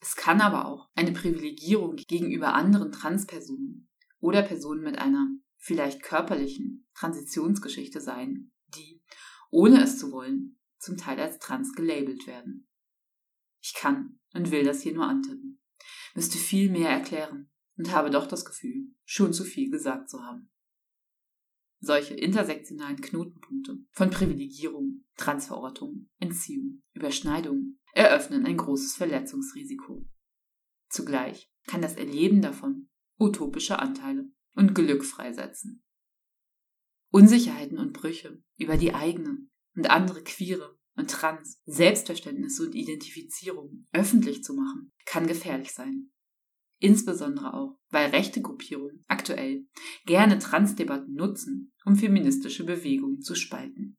Es 0.00 0.16
kann 0.16 0.40
aber 0.40 0.64
auch 0.64 0.88
eine 0.94 1.12
Privilegierung 1.12 1.96
gegenüber 1.96 2.54
anderen 2.54 2.92
Transpersonen 2.92 3.90
oder 4.20 4.40
Personen 4.40 4.82
mit 4.82 4.96
einer 4.96 5.28
vielleicht 5.58 6.02
körperlichen 6.02 6.88
Transitionsgeschichte 6.94 8.00
sein, 8.00 8.52
die, 8.68 9.02
ohne 9.50 9.82
es 9.82 9.98
zu 9.98 10.12
wollen, 10.12 10.58
zum 10.78 10.96
Teil 10.96 11.20
als 11.20 11.38
trans 11.38 11.74
gelabelt 11.74 12.26
werden. 12.26 12.70
Ich 13.60 13.74
kann 13.74 14.18
und 14.32 14.50
will 14.50 14.64
das 14.64 14.80
hier 14.80 14.94
nur 14.94 15.04
antippen, 15.04 15.60
müsste 16.14 16.38
viel 16.38 16.70
mehr 16.70 16.88
erklären 16.88 17.50
und 17.76 17.92
habe 17.92 18.08
doch 18.08 18.28
das 18.28 18.46
Gefühl, 18.46 18.94
schon 19.04 19.34
zu 19.34 19.44
viel 19.44 19.70
gesagt 19.70 20.08
zu 20.08 20.24
haben. 20.24 20.50
Solche 21.80 22.14
intersektionalen 22.14 23.00
Knotenpunkte 23.00 23.78
von 23.92 24.10
Privilegierung, 24.10 25.04
Transverortung, 25.16 26.08
Entziehung, 26.18 26.82
Überschneidung 26.92 27.78
eröffnen 27.92 28.46
ein 28.46 28.56
großes 28.56 28.96
Verletzungsrisiko. 28.96 30.04
Zugleich 30.88 31.52
kann 31.66 31.82
das 31.82 31.94
Erleben 31.94 32.42
davon 32.42 32.88
utopische 33.18 33.78
Anteile 33.78 34.30
und 34.54 34.74
Glück 34.74 35.04
freisetzen. 35.04 35.84
Unsicherheiten 37.10 37.78
und 37.78 37.92
Brüche 37.92 38.42
über 38.56 38.76
die 38.76 38.94
eigene 38.94 39.38
und 39.76 39.90
andere 39.90 40.22
queere 40.22 40.78
und 40.96 41.10
trans 41.10 41.62
Selbstverständnisse 41.64 42.66
und 42.66 42.74
Identifizierung 42.74 43.86
öffentlich 43.92 44.42
zu 44.42 44.54
machen, 44.54 44.92
kann 45.04 45.26
gefährlich 45.26 45.72
sein. 45.72 46.10
Insbesondere 46.80 47.54
auch, 47.54 47.78
weil 47.90 48.10
rechte 48.10 48.40
Gruppierungen 48.40 49.04
aktuell 49.08 49.66
gerne 50.06 50.38
Transdebatten 50.38 51.14
nutzen, 51.14 51.72
um 51.84 51.96
feministische 51.96 52.64
Bewegungen 52.64 53.20
zu 53.20 53.34
spalten. 53.34 53.96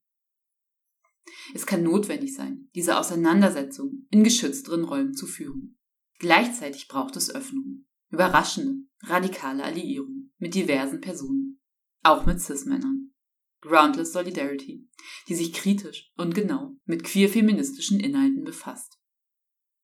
Es 1.53 1.65
kann 1.65 1.83
notwendig 1.83 2.33
sein, 2.33 2.69
diese 2.75 2.97
Auseinandersetzung 2.97 4.07
in 4.09 4.23
geschützteren 4.23 4.85
Räumen 4.85 5.13
zu 5.13 5.27
führen. 5.27 5.77
Gleichzeitig 6.19 6.87
braucht 6.87 7.15
es 7.15 7.33
Öffnungen, 7.33 7.87
überraschende, 8.09 8.85
radikale 9.01 9.63
Alliierungen 9.63 10.33
mit 10.37 10.55
diversen 10.55 11.01
Personen, 11.01 11.59
auch 12.03 12.25
mit 12.25 12.39
Cis-Männern. 12.39 13.13
Groundless 13.61 14.13
Solidarity, 14.13 14.87
die 15.27 15.35
sich 15.35 15.51
kritisch 15.51 16.13
und 16.15 16.33
genau 16.33 16.77
mit 16.85 17.03
queer-feministischen 17.03 17.99
Inhalten 17.99 18.45
befasst. 18.45 18.97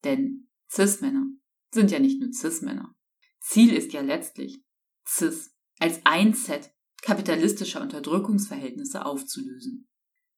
Denn 0.05 0.47
Cis-Männer 0.69 1.27
sind 1.75 1.91
ja 1.91 1.99
nicht 1.99 2.19
nur 2.19 2.33
Cis-Männer. 2.33 2.95
Ziel 3.39 3.71
ist 3.73 3.93
ja 3.93 4.01
letztlich, 4.01 4.63
Cis 5.07 5.55
als 5.79 6.01
ein 6.05 6.33
Set 6.33 6.71
kapitalistischer 7.03 7.81
Unterdrückungsverhältnisse 7.81 9.05
aufzulösen. 9.05 9.87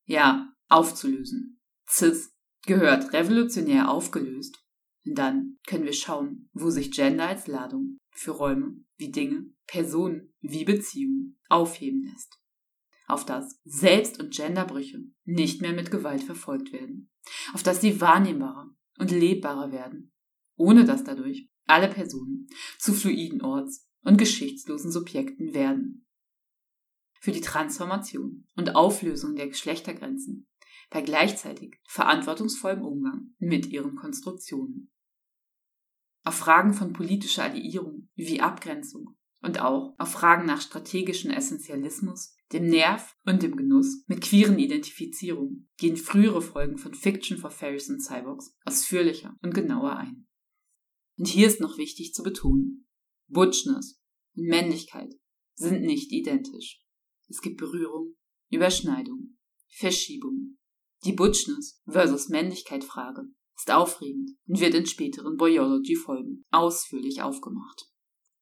Ja, 0.04 0.54
aufzulösen. 0.68 1.62
CIS 1.88 2.34
gehört 2.66 3.14
revolutionär 3.14 3.90
aufgelöst. 3.90 4.62
Und 5.06 5.16
dann 5.16 5.58
können 5.66 5.86
wir 5.86 5.94
schauen, 5.94 6.50
wo 6.52 6.70
sich 6.70 6.92
Gender 6.92 7.28
als 7.28 7.48
Ladung 7.48 7.98
für 8.12 8.32
Räume 8.32 8.84
wie 8.98 9.12
Dinge, 9.12 9.46
Personen 9.68 10.34
wie 10.42 10.66
Beziehungen 10.66 11.40
aufheben 11.48 12.04
lässt. 12.04 12.38
Auf 13.08 13.24
das 13.24 13.62
Selbst- 13.64 14.20
und 14.20 14.36
Genderbrüche 14.36 15.00
nicht 15.24 15.62
mehr 15.62 15.72
mit 15.72 15.92
Gewalt 15.92 16.24
verfolgt 16.24 16.74
werden. 16.74 17.10
Auf 17.54 17.64
das 17.64 17.80
sie 17.80 18.02
wahrnehmbarer 18.02 18.70
und 19.00 19.12
lebbarer 19.12 19.72
werden, 19.72 20.12
ohne 20.58 20.86
dass 20.86 21.04
dadurch 21.04 21.50
alle 21.66 21.88
Personen 21.88 22.48
zu 22.78 22.94
fluiden 22.94 23.42
Orts- 23.42 23.88
und 24.02 24.18
geschichtslosen 24.18 24.92
Subjekten 24.92 25.54
werden. 25.54 26.06
Für 27.20 27.32
die 27.32 27.42
Transformation 27.42 28.46
und 28.56 28.76
Auflösung 28.76 29.36
der 29.36 29.48
Geschlechtergrenzen 29.48 30.48
bei 30.90 31.02
gleichzeitig 31.02 31.76
verantwortungsvollem 31.88 32.82
Umgang 32.82 33.34
mit 33.40 33.68
ihren 33.68 33.96
Konstruktionen. 33.96 34.92
Auf 36.24 36.36
Fragen 36.36 36.74
von 36.74 36.94
politischer 36.94 37.44
Alliierung 37.44 38.10
wie 38.16 38.42
Abgrenzung 38.42 39.18
und 39.42 39.60
auch 39.62 39.96
auf 39.98 40.12
Fragen 40.12 40.46
nach 40.46 40.62
strategischem 40.62 41.32
Essentialismus, 41.32 42.36
dem 42.52 42.68
Nerv 42.68 43.16
und 43.26 43.44
dem 43.44 43.56
Genuss 43.56 44.04
mit 44.08 44.22
queeren 44.22 44.60
Identifizierung 44.60 45.68
gehen 45.78 45.98
frühere 45.98 46.42
Folgen 46.42 46.78
von 46.78 46.94
Fiction 46.94 47.38
for 47.38 47.52
Fairies 47.52 47.90
und 47.90 48.02
Cyborgs 48.02 48.56
ausführlicher 48.66 49.36
und 49.42 49.54
genauer 49.54 49.98
ein. 49.98 50.27
Und 51.18 51.28
hier 51.28 51.48
ist 51.48 51.60
noch 51.60 51.78
wichtig 51.78 52.14
zu 52.14 52.24
betonen, 52.24 52.88
Butchness 53.28 54.00
und 54.36 54.46
Männlichkeit 54.46 55.14
sind 55.56 55.82
nicht 55.82 56.12
identisch. 56.12 56.82
Es 57.28 57.42
gibt 57.42 57.58
Berührung, 57.58 58.16
Überschneidung, 58.50 59.38
Verschiebung. 59.68 60.58
Die 61.04 61.14
Butchness 61.14 61.82
versus 61.86 62.30
Männlichkeit 62.30 62.84
Frage 62.84 63.24
ist 63.56 63.72
aufregend 63.72 64.32
und 64.48 64.60
wird 64.60 64.76
in 64.76 64.86
späteren 64.86 65.36
Boyology-Folgen 65.36 66.46
ausführlich 66.52 67.22
aufgemacht. 67.22 67.90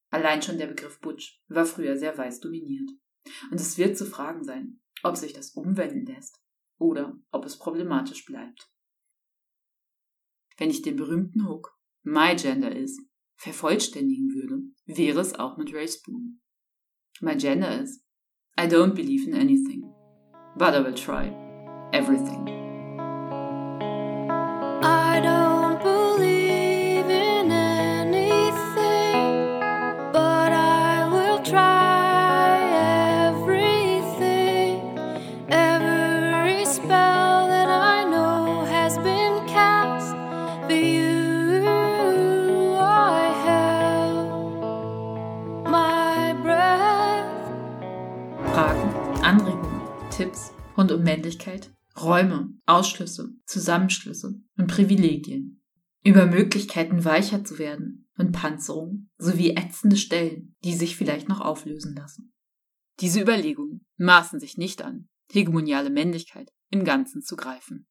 Allein 0.09 0.41
schon 0.41 0.57
der 0.57 0.67
Begriff 0.67 0.99
Butch 0.99 1.41
war 1.47 1.65
früher 1.65 1.97
sehr 1.97 2.17
weiß 2.17 2.39
dominiert. 2.41 2.89
Und 3.51 3.59
es 3.59 3.77
wird 3.77 3.97
zu 3.97 4.05
fragen 4.05 4.43
sein, 4.43 4.81
ob 5.03 5.17
sich 5.17 5.33
das 5.33 5.51
umwenden 5.51 6.05
lässt 6.05 6.39
oder 6.77 7.19
ob 7.31 7.45
es 7.45 7.57
problematisch 7.57 8.25
bleibt. 8.25 8.69
Wenn 10.57 10.69
ich 10.69 10.81
den 10.81 10.95
berühmten 10.95 11.47
Hook 11.47 11.77
My 12.07 12.35
Gender 12.35 12.71
is 12.71 13.01
vervollständigen 13.37 14.29
würde, 14.35 14.61
wäre 14.85 15.19
es 15.19 15.33
auch 15.33 15.57
mit 15.57 15.73
Ray 15.73 15.87
Spoon. 15.87 16.39
My 17.19 17.35
Gender 17.35 17.81
is 17.81 18.03
I 18.57 18.67
don't 18.67 18.93
believe 18.93 19.27
in 19.27 19.33
anything, 19.33 19.91
but 20.55 20.75
I 20.75 20.83
will 20.83 20.93
try 20.93 21.33
everything. 21.91 22.64
Rund 50.77 50.91
um 50.91 51.03
Männlichkeit, 51.03 51.71
Räume, 51.99 52.53
Ausschlüsse, 52.65 53.29
Zusammenschlüsse 53.45 54.35
und 54.57 54.67
Privilegien. 54.67 55.61
Über 56.03 56.25
Möglichkeiten 56.25 57.05
weicher 57.05 57.43
zu 57.43 57.57
werden 57.57 58.09
und 58.17 58.31
Panzerung 58.31 59.09
sowie 59.17 59.51
ätzende 59.51 59.97
Stellen, 59.97 60.55
die 60.63 60.73
sich 60.73 60.95
vielleicht 60.95 61.29
noch 61.29 61.41
auflösen 61.41 61.95
lassen. 61.95 62.33
Diese 62.99 63.21
Überlegungen 63.21 63.85
maßen 63.97 64.39
sich 64.39 64.57
nicht 64.57 64.81
an, 64.81 65.09
hegemoniale 65.31 65.89
Männlichkeit 65.89 66.51
im 66.69 66.83
Ganzen 66.85 67.21
zu 67.21 67.35
greifen. 67.35 67.87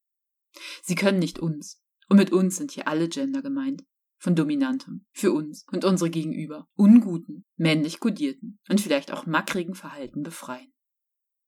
Sie 0.83 0.95
können 0.95 1.19
nicht 1.19 1.39
uns, 1.39 1.81
und 2.07 2.17
mit 2.17 2.31
uns 2.31 2.57
sind 2.57 2.71
hier 2.71 2.87
alle 2.87 3.09
Gender 3.09 3.41
gemeint, 3.41 3.83
von 4.17 4.35
dominantem, 4.35 5.05
für 5.11 5.31
uns 5.31 5.65
und 5.71 5.85
unsere 5.85 6.09
Gegenüber, 6.09 6.67
unguten, 6.75 7.45
männlich 7.57 7.99
kodierten 7.99 8.59
und 8.69 8.81
vielleicht 8.81 9.11
auch 9.11 9.25
mackrigen 9.25 9.75
Verhalten 9.75 10.23
befreien. 10.23 10.71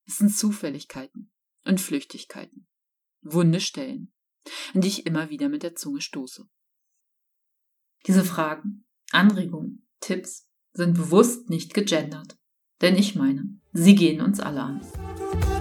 Es 0.08 0.20
sind 0.20 0.36
Zufälligkeiten 0.36 1.32
und 1.66 1.82
Flüchtigkeiten, 1.82 2.66
wunde 3.22 3.60
Stellen, 3.60 4.14
an 4.74 4.82
die 4.82 4.88
ich 4.88 5.06
immer 5.06 5.30
wieder 5.30 5.50
mit 5.50 5.64
der 5.64 5.76
Zunge 5.76 6.02
stoße. 6.02 6.48
Diese 8.06 8.24
Fragen, 8.24 8.86
Anregungen, 9.12 9.86
Tipps 10.00 10.50
sind 10.72 10.94
bewusst 10.94 11.50
nicht 11.50 11.74
gegendert, 11.74 12.38
denn 12.80 12.96
ich 12.96 13.16
meine, 13.16 13.60
sie 13.74 13.96
gehen 13.96 14.22
uns 14.22 14.40
alle 14.40 14.62
an. 14.62 15.57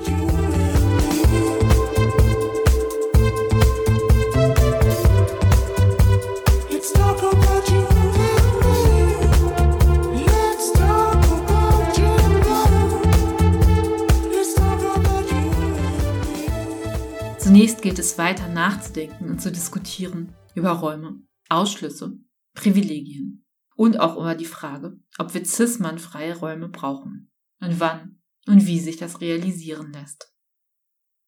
Zunächst 17.57 17.81
gilt 17.81 17.99
es 17.99 18.19
weiter 18.19 18.49
nachzudenken 18.49 19.31
und 19.31 19.41
zu 19.41 19.51
diskutieren 19.51 20.35
über 20.55 20.73
Räume, 20.73 21.23
Ausschlüsse, 21.49 22.19
Privilegien 22.53 23.47
und 23.77 23.99
auch 23.99 24.19
über 24.19 24.35
die 24.35 24.45
Frage, 24.45 25.01
ob 25.17 25.33
wir 25.33 25.43
cis-mann-freie 25.43 26.37
Räume 26.37 26.69
brauchen 26.69 27.33
und 27.63 27.81
wann 27.81 28.21
und 28.47 28.67
wie 28.67 28.79
sich 28.79 28.99
das 28.99 29.23
realisieren 29.23 29.91
lässt. 29.91 30.35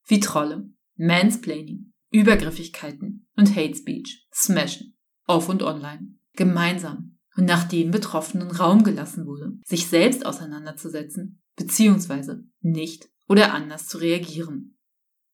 Wie 0.04 0.20
Trolle, 0.20 0.68
Mansplaining, 0.96 1.94
Übergriffigkeiten 2.10 3.26
und 3.34 3.56
Hate 3.56 3.74
Speech 3.74 4.28
smashen, 4.30 4.98
off 5.26 5.48
und 5.48 5.62
online, 5.62 6.14
gemeinsam 6.34 7.16
und 7.38 7.46
nachdem 7.46 7.90
Betroffenen 7.90 8.50
Raum 8.50 8.84
gelassen 8.84 9.24
wurde, 9.24 9.52
sich 9.64 9.86
selbst 9.86 10.26
auseinanderzusetzen, 10.26 11.40
beziehungsweise 11.56 12.44
nicht 12.60 13.08
oder 13.28 13.54
anders 13.54 13.86
zu 13.86 13.96
reagieren. 13.96 14.77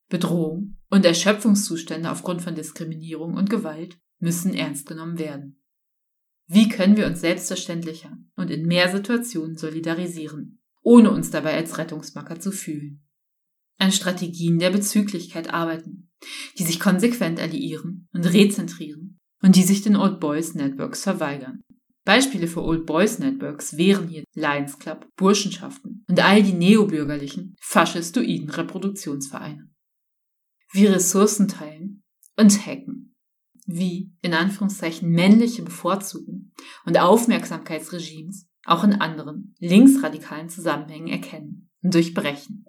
Bedrohung 0.08 0.76
und 0.90 1.04
Erschöpfungszustände 1.04 2.10
aufgrund 2.10 2.42
von 2.42 2.54
Diskriminierung 2.54 3.34
und 3.34 3.50
Gewalt 3.50 3.98
müssen 4.18 4.54
ernst 4.54 4.86
genommen 4.86 5.18
werden. 5.18 5.62
Wie 6.46 6.68
können 6.68 6.96
wir 6.96 7.06
uns 7.06 7.20
selbstverständlicher 7.20 8.16
und 8.36 8.50
in 8.50 8.66
mehr 8.66 8.90
Situationen 8.90 9.56
solidarisieren, 9.56 10.62
ohne 10.82 11.10
uns 11.10 11.30
dabei 11.30 11.54
als 11.54 11.78
Rettungsmacker 11.78 12.38
zu 12.38 12.52
fühlen? 12.52 13.06
An 13.78 13.92
Strategien 13.92 14.58
der 14.58 14.70
Bezüglichkeit 14.70 15.52
arbeiten, 15.52 16.12
die 16.58 16.64
sich 16.64 16.78
konsequent 16.78 17.40
alliieren 17.40 18.08
und 18.12 18.24
rezentrieren 18.24 19.18
und 19.42 19.56
die 19.56 19.62
sich 19.62 19.82
den 19.82 19.96
Old 19.96 20.20
Boys 20.20 20.54
Networks 20.54 21.02
verweigern. 21.02 21.62
Beispiele 22.04 22.46
für 22.46 22.62
Old 22.62 22.84
Boys 22.84 23.18
Networks 23.18 23.78
wären 23.78 24.08
hier 24.08 24.24
Lions 24.34 24.78
Club, 24.78 25.08
Burschenschaften 25.16 26.04
und 26.08 26.22
all 26.22 26.42
die 26.42 26.52
neobürgerlichen, 26.52 27.56
faschistoiden 27.60 28.50
Reproduktionsvereine. 28.50 29.70
Wie 30.74 30.86
Ressourcen 30.86 31.46
teilen 31.46 32.02
und 32.36 32.66
hacken. 32.66 33.14
Wie, 33.64 34.12
in 34.22 34.34
Anführungszeichen, 34.34 35.08
männliche 35.08 35.62
Bevorzugung 35.62 36.52
und 36.84 36.98
Aufmerksamkeitsregimes 36.98 38.48
auch 38.64 38.82
in 38.82 38.94
anderen, 38.94 39.54
linksradikalen 39.60 40.48
Zusammenhängen 40.48 41.06
erkennen 41.06 41.70
und 41.80 41.94
durchbrechen. 41.94 42.66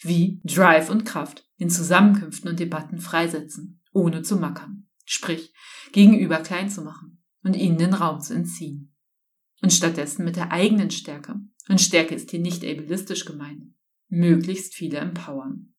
Wie 0.00 0.40
Drive 0.42 0.90
und 0.90 1.04
Kraft 1.04 1.48
in 1.58 1.70
Zusammenkünften 1.70 2.50
und 2.50 2.58
Debatten 2.58 2.98
freisetzen, 2.98 3.80
ohne 3.92 4.22
zu 4.22 4.36
mackern, 4.36 4.88
sprich, 5.04 5.54
gegenüber 5.92 6.38
klein 6.38 6.68
zu 6.68 6.82
machen 6.82 7.22
und 7.44 7.54
ihnen 7.54 7.78
den 7.78 7.94
Raum 7.94 8.20
zu 8.20 8.34
entziehen. 8.34 8.92
Und 9.62 9.72
stattdessen 9.72 10.24
mit 10.24 10.34
der 10.34 10.50
eigenen 10.50 10.90
Stärke, 10.90 11.36
und 11.68 11.80
Stärke 11.80 12.16
ist 12.16 12.32
hier 12.32 12.40
nicht 12.40 12.64
ableistisch 12.64 13.26
gemeint, 13.26 13.62
möglichst 14.08 14.74
viele 14.74 14.98
empowern. 14.98 15.72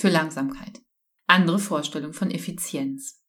Für 0.00 0.08
Langsamkeit. 0.08 0.80
Andere 1.26 1.58
Vorstellung 1.58 2.14
von 2.14 2.30
Effizienz. 2.30 3.22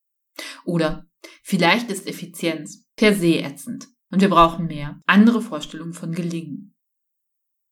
Oder 0.63 1.05
vielleicht 1.43 1.91
ist 1.91 2.07
Effizienz 2.07 2.85
per 2.95 3.13
se 3.13 3.39
ätzend 3.39 3.89
und 4.09 4.21
wir 4.21 4.29
brauchen 4.29 4.67
mehr 4.67 5.01
andere 5.05 5.41
Vorstellungen 5.41 5.91
von 5.91 6.13
Gelingen. 6.13 6.73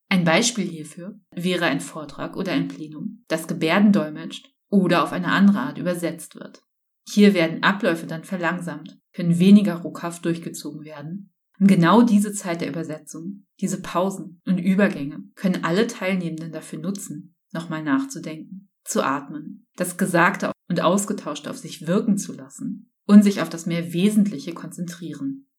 Ein 0.10 0.26
Beispiel 0.26 0.68
hierfür 0.68 1.18
wäre 1.34 1.64
ein 1.64 1.80
Vortrag 1.80 2.36
oder 2.36 2.52
ein 2.52 2.68
Plenum, 2.68 3.24
das 3.30 3.48
Gebärden 3.48 3.94
dolmetscht 3.94 4.54
oder 4.68 5.02
auf 5.02 5.14
eine 5.14 5.32
andere 5.32 5.60
Art 5.60 5.78
übersetzt 5.78 6.36
wird. 6.36 6.62
Hier 7.08 7.34
werden 7.34 7.64
Abläufe 7.64 8.06
dann 8.06 8.26
verlangsamt, 8.26 9.00
können 9.14 9.40
weniger 9.40 9.76
ruckhaft 9.76 10.26
durchgezogen 10.26 10.84
werden, 10.84 11.32
Und 11.58 11.68
genau 11.68 12.02
diese 12.02 12.34
Zeit 12.34 12.60
der 12.60 12.68
Übersetzung, 12.68 13.46
diese 13.62 13.82
Pausen 13.82 14.42
und 14.46 14.58
Übergänge 14.58 15.24
können 15.36 15.64
alle 15.64 15.88
Teilnehmenden 15.88 16.52
dafür 16.52 16.80
nutzen, 16.80 17.38
nochmal 17.54 17.82
nachzudenken, 17.82 18.69
zu 18.84 19.04
atmen, 19.04 19.68
das 19.76 19.98
Gesagte 19.98 20.52
und 20.68 20.82
Ausgetauschte 20.82 21.50
auf 21.50 21.58
sich 21.58 21.88
wirken 21.88 22.18
zu 22.18 22.34
lassen 22.34 22.92
und 23.06 23.24
sich 23.24 23.42
auf 23.42 23.50
das 23.50 23.66
mehr 23.66 23.94
Wesentliche 23.94 24.54
konzentrieren. 24.54 25.50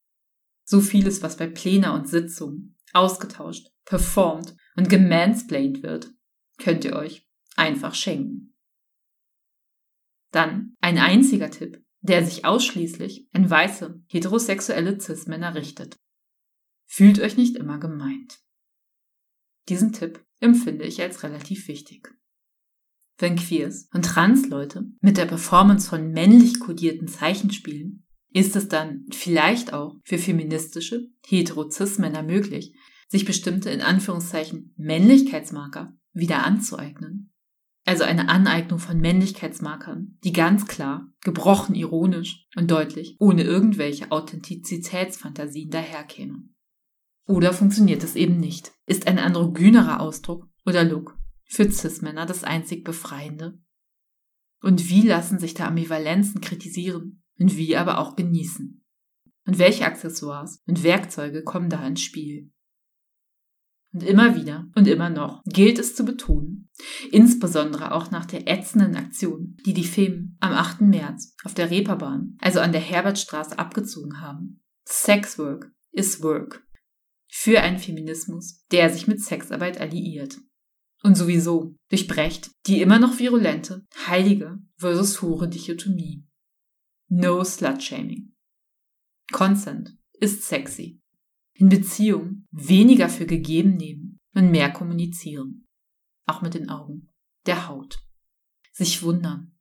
So 0.65 0.81
vieles, 0.81 1.23
was 1.23 1.37
bei 1.37 1.49
Pläne 1.49 1.93
und 1.93 2.09
Sitzungen 2.09 2.77
ausgetauscht, 2.93 3.69
performt 3.85 4.57
und 4.77 4.89
gemansplained 4.89 5.83
wird, 5.83 6.13
könnt 6.59 6.85
ihr 6.85 6.95
euch 6.95 7.29
einfach 7.57 7.95
schenken. 7.95 8.55
Dann 10.31 10.77
ein 10.81 10.99
einziger 10.99 11.51
Tipp, 11.51 11.85
der 12.01 12.25
sich 12.25 12.45
ausschließlich 12.45 13.29
an 13.33 13.51
weiße, 13.51 14.03
heterosexuelle 14.07 15.01
Cis-Männer 15.01 15.55
richtet. 15.55 15.97
Fühlt 16.87 17.21
euch 17.21 17.37
nicht 17.37 17.57
immer 17.57 17.79
gemeint. 17.79 18.41
Diesen 19.69 19.93
Tipp 19.93 20.25
empfinde 20.41 20.85
ich 20.85 21.01
als 21.03 21.23
relativ 21.23 21.69
wichtig. 21.69 22.15
Wenn 23.21 23.37
Queers 23.37 23.87
und 23.93 24.07
Trans-Leute 24.07 24.85
mit 25.03 25.19
der 25.19 25.27
Performance 25.27 25.87
von 25.87 26.11
männlich 26.11 26.59
kodierten 26.59 27.07
Zeichen 27.07 27.51
spielen, 27.51 28.07
ist 28.33 28.57
es 28.57 28.69
dann 28.69 29.05
vielleicht 29.11 29.75
auch 29.75 29.97
für 30.05 30.17
feministische, 30.17 31.09
hetero-cis-Männer 31.27 32.23
möglich, 32.23 32.73
sich 33.09 33.27
bestimmte 33.27 33.69
in 33.69 33.83
Anführungszeichen 33.83 34.73
Männlichkeitsmarker 34.79 35.93
wieder 36.13 36.47
anzueignen. 36.47 37.35
Also 37.85 38.05
eine 38.05 38.31
Aneignung 38.31 38.79
von 38.79 38.99
Männlichkeitsmarkern, 38.99 40.19
die 40.25 40.33
ganz 40.33 40.67
klar, 40.67 41.09
gebrochen 41.23 41.75
ironisch 41.75 42.47
und 42.57 42.71
deutlich, 42.71 43.17
ohne 43.19 43.43
irgendwelche 43.43 44.13
Authentizitätsfantasien 44.13 45.71
daherkämen. 45.71 46.55
Oder 47.27 47.53
funktioniert 47.53 48.03
es 48.03 48.17
eben 48.17 48.39
nicht? 48.39 48.73
Ist 48.87 49.07
ein 49.07 49.19
androgynerer 49.19 50.01
Ausdruck 50.01 50.49
oder 50.65 50.85
Look 50.85 51.20
für 51.51 51.71
Cis-Männer 51.71 52.27
das 52.27 52.45
einzig 52.45 52.85
Befreiende? 52.85 53.59
Und 54.63 54.89
wie 54.89 55.07
lassen 55.07 55.39
sich 55.39 55.55
da 55.55 55.67
Ambivalenzen 55.67 56.41
kritisieren 56.41 57.23
und 57.39 57.57
wie 57.57 57.77
aber 57.77 57.99
auch 57.99 58.15
genießen? 58.15 58.85
Und 59.47 59.59
welche 59.59 59.85
Accessoires 59.85 60.63
und 60.67 60.85
Werkzeuge 60.85 61.43
kommen 61.43 61.69
da 61.69 61.85
ins 61.87 62.03
Spiel? 62.03 62.53
Und 63.93 64.05
immer 64.05 64.37
wieder 64.37 64.69
und 64.77 64.87
immer 64.87 65.11
noch 65.11 65.43
gilt 65.45 65.81
es 65.81 65.97
zu 65.97 66.05
betonen, 66.05 66.71
insbesondere 67.11 67.93
auch 67.93 68.13
nach 68.13 68.27
der 68.27 68.47
ätzenden 68.47 68.95
Aktion, 68.95 69.57
die 69.67 69.75
die 69.75 69.85
Femen 69.85 70.37
am 70.39 70.53
8. 70.53 70.83
März 70.83 71.35
auf 71.43 71.55
der 71.55 71.71
Reeperbahn, 71.71 72.37
also 72.41 72.61
an 72.61 72.71
der 72.71 72.81
Herbertstraße, 72.81 73.59
abgezogen 73.59 74.21
haben. 74.21 74.63
Sexwork 74.87 75.73
is 75.91 76.23
work. 76.23 76.65
Für 77.29 77.63
einen 77.63 77.79
Feminismus, 77.79 78.65
der 78.71 78.91
sich 78.91 79.09
mit 79.09 79.21
Sexarbeit 79.21 79.81
alliiert. 79.81 80.39
Und 81.03 81.17
sowieso 81.17 81.75
durchbrecht 81.89 82.51
die 82.67 82.83
immer 82.83 82.99
noch 82.99 83.19
virulente 83.19 83.87
heilige 84.07 84.59
versus 84.77 85.23
hure 85.23 85.49
Dichotomie. 85.49 86.25
No 87.09 87.43
Slut-Shaming. 87.43 88.35
Consent 89.33 89.97
ist 90.13 90.43
sexy 90.43 91.01
in 91.61 91.69
Beziehung 91.69 92.49
weniger 92.51 93.11
für 93.11 93.27
gegeben 93.27 93.77
nehmen 93.77 94.19
und 94.35 94.51
mehr 94.51 94.73
kommunizieren. 94.73 95.69
Auch 96.27 96.41
mit 96.41 96.55
den 96.55 96.71
Augen, 96.71 97.13
der 97.45 97.69
Haut. 97.69 98.03
Sich 98.73 99.03
wundern. 99.03 99.59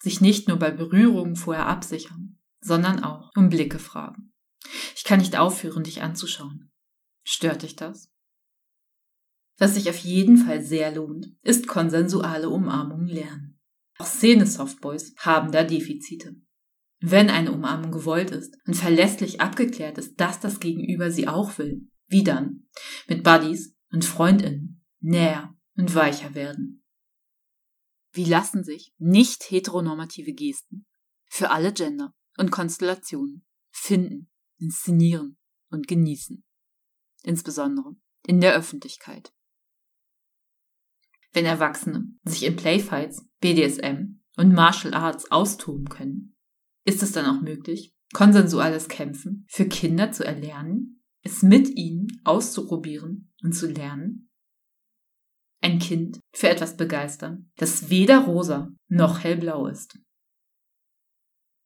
Sich 0.00 0.20
nicht 0.20 0.48
nur 0.48 0.58
bei 0.58 0.72
Berührungen 0.72 1.36
vorher 1.36 1.66
absichern, 1.66 2.40
sondern 2.60 3.02
auch 3.04 3.30
um 3.36 3.48
Blicke 3.48 3.78
fragen. 3.78 4.32
Ich 4.96 5.04
kann 5.04 5.20
nicht 5.20 5.36
aufhören, 5.36 5.84
dich 5.84 6.02
anzuschauen. 6.02 6.72
Stört 7.22 7.62
dich 7.62 7.76
das? 7.76 8.10
Was 9.58 9.74
sich 9.74 9.88
auf 9.88 9.98
jeden 9.98 10.36
Fall 10.36 10.62
sehr 10.62 10.94
lohnt, 10.94 11.28
ist 11.42 11.66
konsensuale 11.66 12.50
Umarmungen 12.50 13.08
lernen. 13.08 13.58
Auch 13.98 14.06
Szene-Softboys 14.06 15.14
haben 15.18 15.50
da 15.50 15.64
Defizite. 15.64 16.36
Wenn 17.00 17.30
eine 17.30 17.52
Umarmung 17.52 17.90
gewollt 17.90 18.30
ist 18.30 18.56
und 18.66 18.74
verlässlich 18.74 19.40
abgeklärt 19.40 19.98
ist, 19.98 20.20
dass 20.20 20.40
das 20.40 20.60
Gegenüber 20.60 21.10
sie 21.10 21.28
auch 21.28 21.56
will, 21.58 21.88
wie 22.08 22.24
dann? 22.24 22.68
Mit 23.08 23.22
Buddies 23.22 23.74
und 23.90 24.04
Freundinnen 24.04 24.84
näher 25.00 25.54
und 25.76 25.94
weicher 25.94 26.34
werden. 26.34 26.84
Wie 28.12 28.24
lassen 28.24 28.64
sich 28.64 28.94
nicht 28.98 29.50
heteronormative 29.50 30.32
Gesten 30.32 30.86
für 31.26 31.50
alle 31.50 31.72
Gender 31.72 32.14
und 32.38 32.50
Konstellationen 32.50 33.44
finden, 33.70 34.30
inszenieren 34.58 35.38
und 35.70 35.86
genießen? 35.86 36.44
Insbesondere 37.22 37.96
in 38.26 38.40
der 38.40 38.54
Öffentlichkeit. 38.54 39.32
Wenn 41.36 41.44
Erwachsene 41.44 42.14
sich 42.24 42.44
in 42.44 42.56
Playfights, 42.56 43.28
BDSM 43.42 44.22
und 44.38 44.54
Martial 44.54 44.94
Arts 44.94 45.30
austoben 45.30 45.86
können, 45.86 46.34
ist 46.86 47.02
es 47.02 47.12
dann 47.12 47.26
auch 47.26 47.42
möglich, 47.42 47.94
konsensuales 48.14 48.88
Kämpfen 48.88 49.44
für 49.46 49.68
Kinder 49.68 50.12
zu 50.12 50.24
erlernen, 50.24 51.02
es 51.20 51.42
mit 51.42 51.68
ihnen 51.76 52.06
auszuprobieren 52.24 53.34
und 53.42 53.52
zu 53.52 53.66
lernen? 53.66 54.30
Ein 55.60 55.78
Kind 55.78 56.20
für 56.32 56.48
etwas 56.48 56.78
begeistern, 56.78 57.50
das 57.56 57.90
weder 57.90 58.20
rosa 58.20 58.72
noch 58.88 59.22
hellblau 59.22 59.66
ist. 59.66 59.98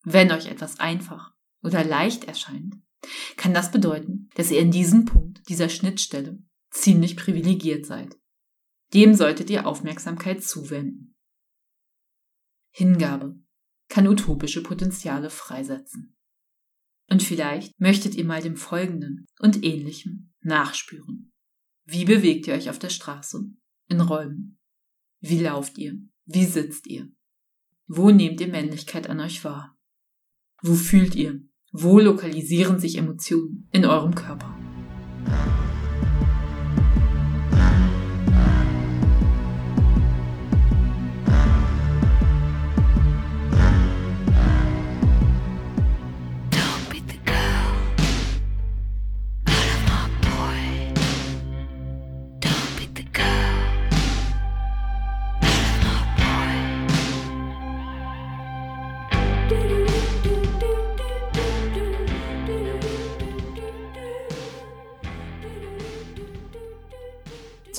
Wenn 0.03 0.33
euch 0.33 0.47
etwas 0.47 0.81
einfach 0.81 1.33
oder 1.63 1.85
leicht 1.85 2.25
erscheint, 2.25 2.75
kann 3.37 3.55
das 3.55 3.71
bedeuten, 3.71 4.31
dass 4.35 4.51
ihr 4.51 4.59
in 4.59 4.73
diesem 4.73 5.05
Punkt 5.05 5.49
dieser 5.49 5.69
Schnittstelle 5.69 6.43
ziemlich 6.73 7.17
privilegiert 7.17 7.87
seid. 7.87 8.20
Dem 8.95 9.15
solltet 9.15 9.51
ihr 9.51 9.67
Aufmerksamkeit 9.67 10.43
zuwenden. 10.43 11.15
Hingabe 12.73 13.39
kann 13.89 14.09
utopische 14.09 14.63
Potenziale 14.63 15.31
freisetzen. 15.31 16.17
Und 17.09 17.23
vielleicht 17.23 17.79
möchtet 17.81 18.15
ihr 18.15 18.25
mal 18.25 18.41
dem 18.41 18.57
Folgenden 18.57 19.27
und 19.41 19.65
Ähnlichem 19.65 20.33
nachspüren. 20.41 21.33
Wie 21.85 22.05
bewegt 22.05 22.47
ihr 22.47 22.55
euch 22.55 22.71
auf 22.71 22.79
der 22.79 22.91
Straße, 22.91 23.45
in 23.89 24.01
Räumen? 24.01 24.61
Wie 25.21 25.41
lauft 25.41 25.77
ihr? 25.77 25.99
Wie 26.25 26.45
sitzt 26.45 26.87
ihr? 26.87 27.11
Wo 27.89 28.11
nehmt 28.11 28.41
ihr 28.41 28.49
Männlichkeit 28.49 29.09
an 29.11 29.19
euch 29.19 29.45
wahr? 29.45 29.77
Wo 30.63 30.75
fühlt 30.75 31.17
ihr? 31.17 31.41
Wo 31.73 31.99
lokalisieren 31.99 32.79
sich 32.79 32.97
Emotionen 32.97 33.69
in 33.73 33.85
eurem 33.85 34.15
Körper? 34.15 34.57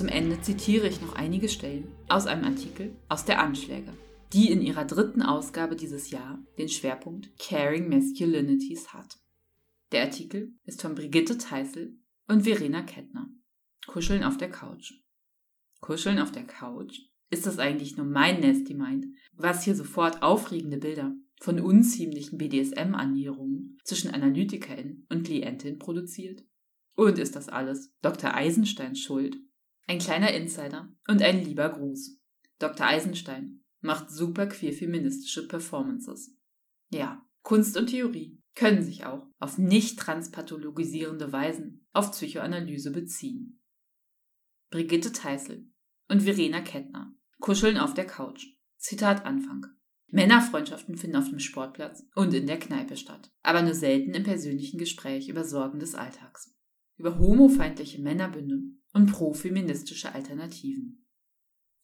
Zum 0.02 0.10
Ende 0.10 0.42
zitiere 0.42 0.88
ich 0.88 1.00
noch 1.00 1.14
einige 1.14 1.48
Stellen 1.48 1.88
aus 2.10 2.26
einem 2.26 2.44
Artikel 2.44 2.96
aus 3.08 3.24
der 3.24 3.40
Anschläge, 3.40 3.94
die 4.34 4.50
in 4.50 4.60
ihrer 4.60 4.84
dritten 4.84 5.22
Ausgabe 5.22 5.76
dieses 5.76 6.10
Jahr 6.10 6.44
den 6.58 6.70
Schwerpunkt 6.70 7.30
Caring 7.38 7.88
Masculinities 7.88 8.96
hat. 8.96 9.20
Der 9.92 10.02
Artikel 10.02 10.56
ist 10.64 10.82
von 10.82 10.96
Brigitte 10.96 11.38
Teissel 11.38 12.00
und 12.28 12.46
Verena 12.46 12.82
Kettner. 12.82 13.30
Kuscheln 13.86 14.24
auf 14.24 14.38
der 14.38 14.50
Couch. 14.50 14.92
Kuscheln 15.82 16.18
auf 16.18 16.32
der 16.32 16.48
Couch? 16.48 17.02
Ist 17.30 17.46
das 17.46 17.60
eigentlich 17.60 17.96
nur 17.96 18.08
mein 18.08 18.42
Nasty 18.42 18.74
Mind, 18.74 19.06
was 19.34 19.66
hier 19.66 19.76
sofort 19.76 20.24
aufregende 20.24 20.78
Bilder 20.78 21.14
von 21.42 21.60
unziemlichen 21.60 22.40
BDSM-Annäherungen 22.40 23.78
zwischen 23.84 24.10
Analytikerin 24.10 25.06
und 25.12 25.28
Klientin 25.28 25.78
produziert? 25.78 26.44
Und 26.96 27.20
ist 27.20 27.36
das 27.36 27.50
alles 27.50 27.94
Dr. 28.02 28.34
Eisensteins 28.34 29.00
Schuld? 29.00 29.38
Ein 29.92 30.00
kleiner 30.00 30.34
Insider 30.34 30.88
und 31.10 31.22
ein 31.22 31.44
lieber 31.44 31.68
Gruß. 31.68 32.18
Dr. 32.60 32.88
Eisenstein 32.88 33.60
macht 33.82 34.10
super 34.10 34.48
queer-feministische 34.48 35.50
Performances. 35.50 36.34
Ja, 36.92 37.26
Kunst 37.42 37.76
und 37.76 37.88
Theorie 37.88 38.42
können 38.56 38.84
sich 38.84 39.06
auch 39.06 39.28
auf 39.40 39.58
nicht 39.58 40.00
transpathologisierende 40.00 41.34
Weisen 41.34 41.86
auf 41.92 42.12
Psychoanalyse 42.12 42.92
beziehen. 42.92 43.62
Brigitte 44.70 45.12
Teissel 45.12 45.68
und 46.08 46.22
Verena 46.22 46.62
Kettner 46.62 47.14
kuscheln 47.42 47.78
auf 47.78 47.94
der 47.94 48.08
Couch. 48.08 48.46
Zitat 48.78 49.26
Anfang. 49.26 49.66
Männerfreundschaften 50.08 50.96
finden 50.96 51.18
auf 51.18 51.28
dem 51.28 51.40
Sportplatz 51.40 52.06
und 52.16 52.34
in 52.34 52.48
der 52.48 52.60
Kneipe 52.60 52.96
statt, 52.96 53.30
aber 53.44 53.62
nur 53.62 53.76
selten 53.76 54.14
im 54.14 54.24
persönlichen 54.24 54.78
Gespräch 54.78 55.28
über 55.28 55.44
Sorgen 55.44 55.80
des 55.80 55.96
Alltags, 55.96 56.56
über 56.96 57.20
homofeindliche 57.20 58.02
Männerbünde 58.02 58.80
und 58.94 59.12
profeministische 59.12 60.14
Alternativen. 60.14 61.06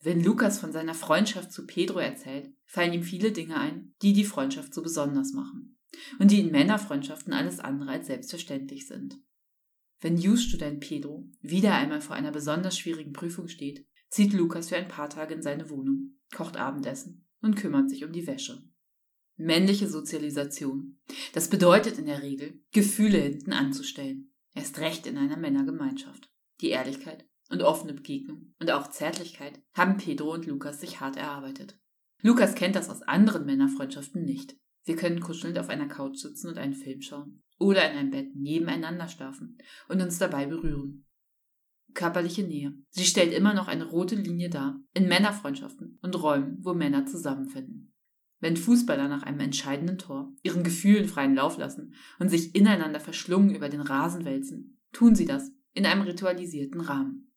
Wenn 0.02 0.24
Lukas 0.24 0.60
von 0.60 0.72
seiner 0.72 0.94
Freundschaft 0.94 1.52
zu 1.52 1.66
Pedro 1.66 2.00
erzählt, 2.00 2.54
fallen 2.66 2.94
ihm 2.94 3.04
viele 3.04 3.32
Dinge 3.32 3.58
ein, 3.58 3.96
die 4.02 4.14
die 4.14 4.26
Freundschaft 4.26 4.74
so 4.74 4.82
besonders 4.82 5.34
machen 5.34 5.78
und 6.20 6.32
die 6.32 6.40
in 6.40 6.52
Männerfreundschaften 6.52 7.34
alles 7.34 7.60
andere 7.60 7.92
als 7.92 8.08
selbstverständlich 8.08 8.88
sind. 8.88 9.20
Wenn 10.00 10.18
Jus-Student 10.18 10.80
Pedro 10.80 11.28
wieder 11.42 11.74
einmal 11.74 12.02
vor 12.02 12.16
einer 12.16 12.32
besonders 12.32 12.78
schwierigen 12.78 13.14
Prüfung 13.14 13.48
steht, 13.48 13.88
zieht 14.10 14.34
Lukas 14.34 14.70
für 14.70 14.78
ein 14.78 14.88
paar 14.88 15.10
Tage 15.10 15.34
in 15.34 15.42
seine 15.42 15.70
Wohnung, 15.70 16.20
kocht 16.34 16.58
Abendessen 16.58 17.26
und 17.42 17.56
kümmert 17.56 17.90
sich 17.90 18.04
um 18.04 18.12
die 18.12 18.28
Wäsche. 18.28 18.64
Männliche 19.36 19.88
Sozialisation. 19.88 21.00
Das 21.34 21.50
bedeutet 21.50 21.98
in 21.98 22.06
der 22.06 22.22
Regel, 22.24 22.64
Gefühle 22.72 23.20
hinten 23.20 23.54
anzustellen. 23.54 24.34
Erst 24.54 24.80
recht 24.80 25.06
in 25.06 25.18
einer 25.18 25.38
Männergemeinschaft. 25.38 26.32
Die 26.62 26.70
Ehrlichkeit 26.70 27.26
und 27.50 27.62
offene 27.62 27.94
Begegnung 27.94 28.54
und 28.60 28.72
auch 28.72 28.90
Zärtlichkeit 28.90 29.62
haben 29.74 29.98
Pedro 29.98 30.34
und 30.34 30.46
Lukas 30.46 30.82
sich 30.82 31.00
hart 31.00 31.16
erarbeitet. 31.16 31.80
Lukas 32.22 32.56
kennt 32.56 32.76
das 32.76 32.90
aus 32.90 33.04
anderen 33.04 33.46
Männerfreundschaften 33.46 34.24
nicht. 34.24 34.56
Wir 34.86 34.96
können 34.96 35.20
kuschelnd 35.20 35.60
auf 35.60 35.70
einer 35.70 35.88
Couch 35.88 36.18
sitzen 36.18 36.50
und 36.50 36.58
einen 36.58 36.74
Film 36.74 37.02
schauen 37.02 37.44
oder 37.60 37.90
in 37.90 37.98
einem 37.98 38.12
Bett 38.12 38.36
nebeneinander 38.36 39.08
schlafen 39.08 39.58
und 39.88 40.02
uns 40.02 40.18
dabei 40.18 40.46
berühren. 40.46 41.06
Körperliche 41.94 42.44
Nähe. 42.44 42.74
Sie 42.90 43.06
stellt 43.06 43.34
immer 43.34 43.54
noch 43.54 43.68
eine 43.68 43.86
rote 43.86 44.16
Linie 44.16 44.50
dar 44.50 44.80
in 44.94 45.08
Männerfreundschaften 45.08 46.00
und 46.02 46.22
Räumen, 46.22 46.58
wo 46.62 46.74
Männer 46.74 47.06
zusammenfinden. 47.06 47.94
Wenn 48.40 48.56
Fußballer 48.56 49.08
nach 49.08 49.24
einem 49.24 49.40
entscheidenden 49.40 49.98
Tor 49.98 50.32
ihren 50.44 50.64
Gefühlen 50.64 51.08
freien 51.08 51.36
Lauf 51.36 51.58
lassen 51.58 51.96
und 52.20 52.30
sich 52.30 52.54
ineinander 52.56 53.00
verschlungen 53.00 53.56
über 53.56 53.68
den 53.68 53.82
Rasen 53.82 54.26
wälzen, 54.26 54.80
tun 54.92 55.16
sie 55.16 55.26
das 55.26 55.52
in 55.78 55.86
einem 55.86 56.02
ritualisierten 56.02 56.82
Rahmen. 56.82 57.32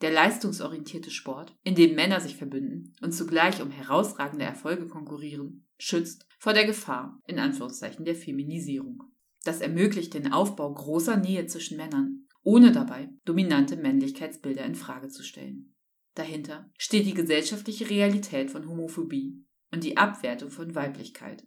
Der 0.00 0.12
leistungsorientierte 0.12 1.10
Sport, 1.10 1.58
in 1.64 1.74
dem 1.74 1.96
Männer 1.96 2.20
sich 2.20 2.36
verbünden 2.36 2.94
und 3.02 3.12
zugleich 3.12 3.60
um 3.60 3.72
herausragende 3.72 4.44
Erfolge 4.44 4.86
konkurrieren, 4.86 5.66
schützt 5.76 6.24
vor 6.38 6.52
der 6.52 6.66
Gefahr, 6.66 7.20
in 7.26 7.40
Anführungszeichen, 7.40 8.04
der 8.04 8.14
Feminisierung. 8.14 9.02
Das 9.42 9.60
ermöglicht 9.60 10.14
den 10.14 10.32
Aufbau 10.32 10.72
großer 10.72 11.16
Nähe 11.16 11.46
zwischen 11.46 11.76
Männern, 11.76 12.28
ohne 12.42 12.70
dabei 12.70 13.10
dominante 13.24 13.76
Männlichkeitsbilder 13.76 14.64
in 14.64 14.76
Frage 14.76 15.08
zu 15.08 15.24
stellen. 15.24 15.74
Dahinter 16.14 16.70
steht 16.78 17.06
die 17.06 17.14
gesellschaftliche 17.14 17.90
Realität 17.90 18.52
von 18.52 18.68
Homophobie 18.68 19.44
und 19.72 19.82
die 19.82 19.96
Abwertung 19.96 20.50
von 20.50 20.76
Weiblichkeit. 20.76 21.44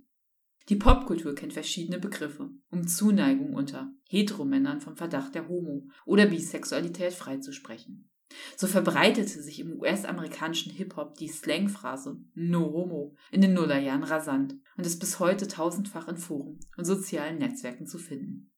Die 0.69 0.77
Popkultur 0.77 1.35
kennt 1.35 1.53
verschiedene 1.53 1.99
Begriffe, 1.99 2.49
um 2.69 2.87
Zuneigung 2.87 3.53
unter 3.53 3.91
Heteromännern 4.07 4.79
vom 4.79 4.95
Verdacht 4.95 5.35
der 5.35 5.49
Homo- 5.49 5.89
oder 6.05 6.25
Bisexualität 6.25 7.13
freizusprechen. 7.13 8.09
So 8.55 8.67
verbreitete 8.67 9.41
sich 9.41 9.59
im 9.59 9.79
US-amerikanischen 9.79 10.71
Hip-Hop 10.71 11.15
die 11.15 11.27
Slangphrase 11.27 12.17
No 12.33 12.71
Homo 12.71 13.15
in 13.31 13.41
den 13.41 13.53
Nullerjahren 13.53 14.03
rasant 14.03 14.55
und 14.77 14.85
ist 14.85 14.99
bis 14.99 15.19
heute 15.19 15.47
tausendfach 15.47 16.07
in 16.07 16.17
Foren 16.17 16.59
und 16.77 16.85
sozialen 16.85 17.37
Netzwerken 17.37 17.85
zu 17.85 17.97
finden. 17.97 18.49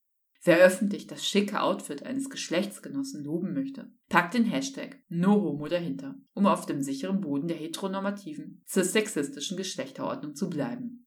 Wer 0.43 0.59
öffentlich 0.59 1.07
das 1.07 1.27
schicke 1.27 1.59
Outfit 1.59 2.03
eines 2.03 2.29
Geschlechtsgenossen 2.29 3.23
loben 3.23 3.53
möchte, 3.53 3.91
packt 4.09 4.35
den 4.35 4.45
Hashtag 4.45 5.01
NoHomo 5.09 5.67
dahinter, 5.67 6.15
um 6.33 6.45
auf 6.45 6.67
dem 6.67 6.83
sicheren 6.83 7.19
Boden 7.19 7.47
der 7.47 7.57
heteronormativen, 7.57 8.61
cis-sexistischen 8.67 9.57
Geschlechterordnung 9.57 10.35
zu 10.35 10.47
bleiben. 10.47 11.04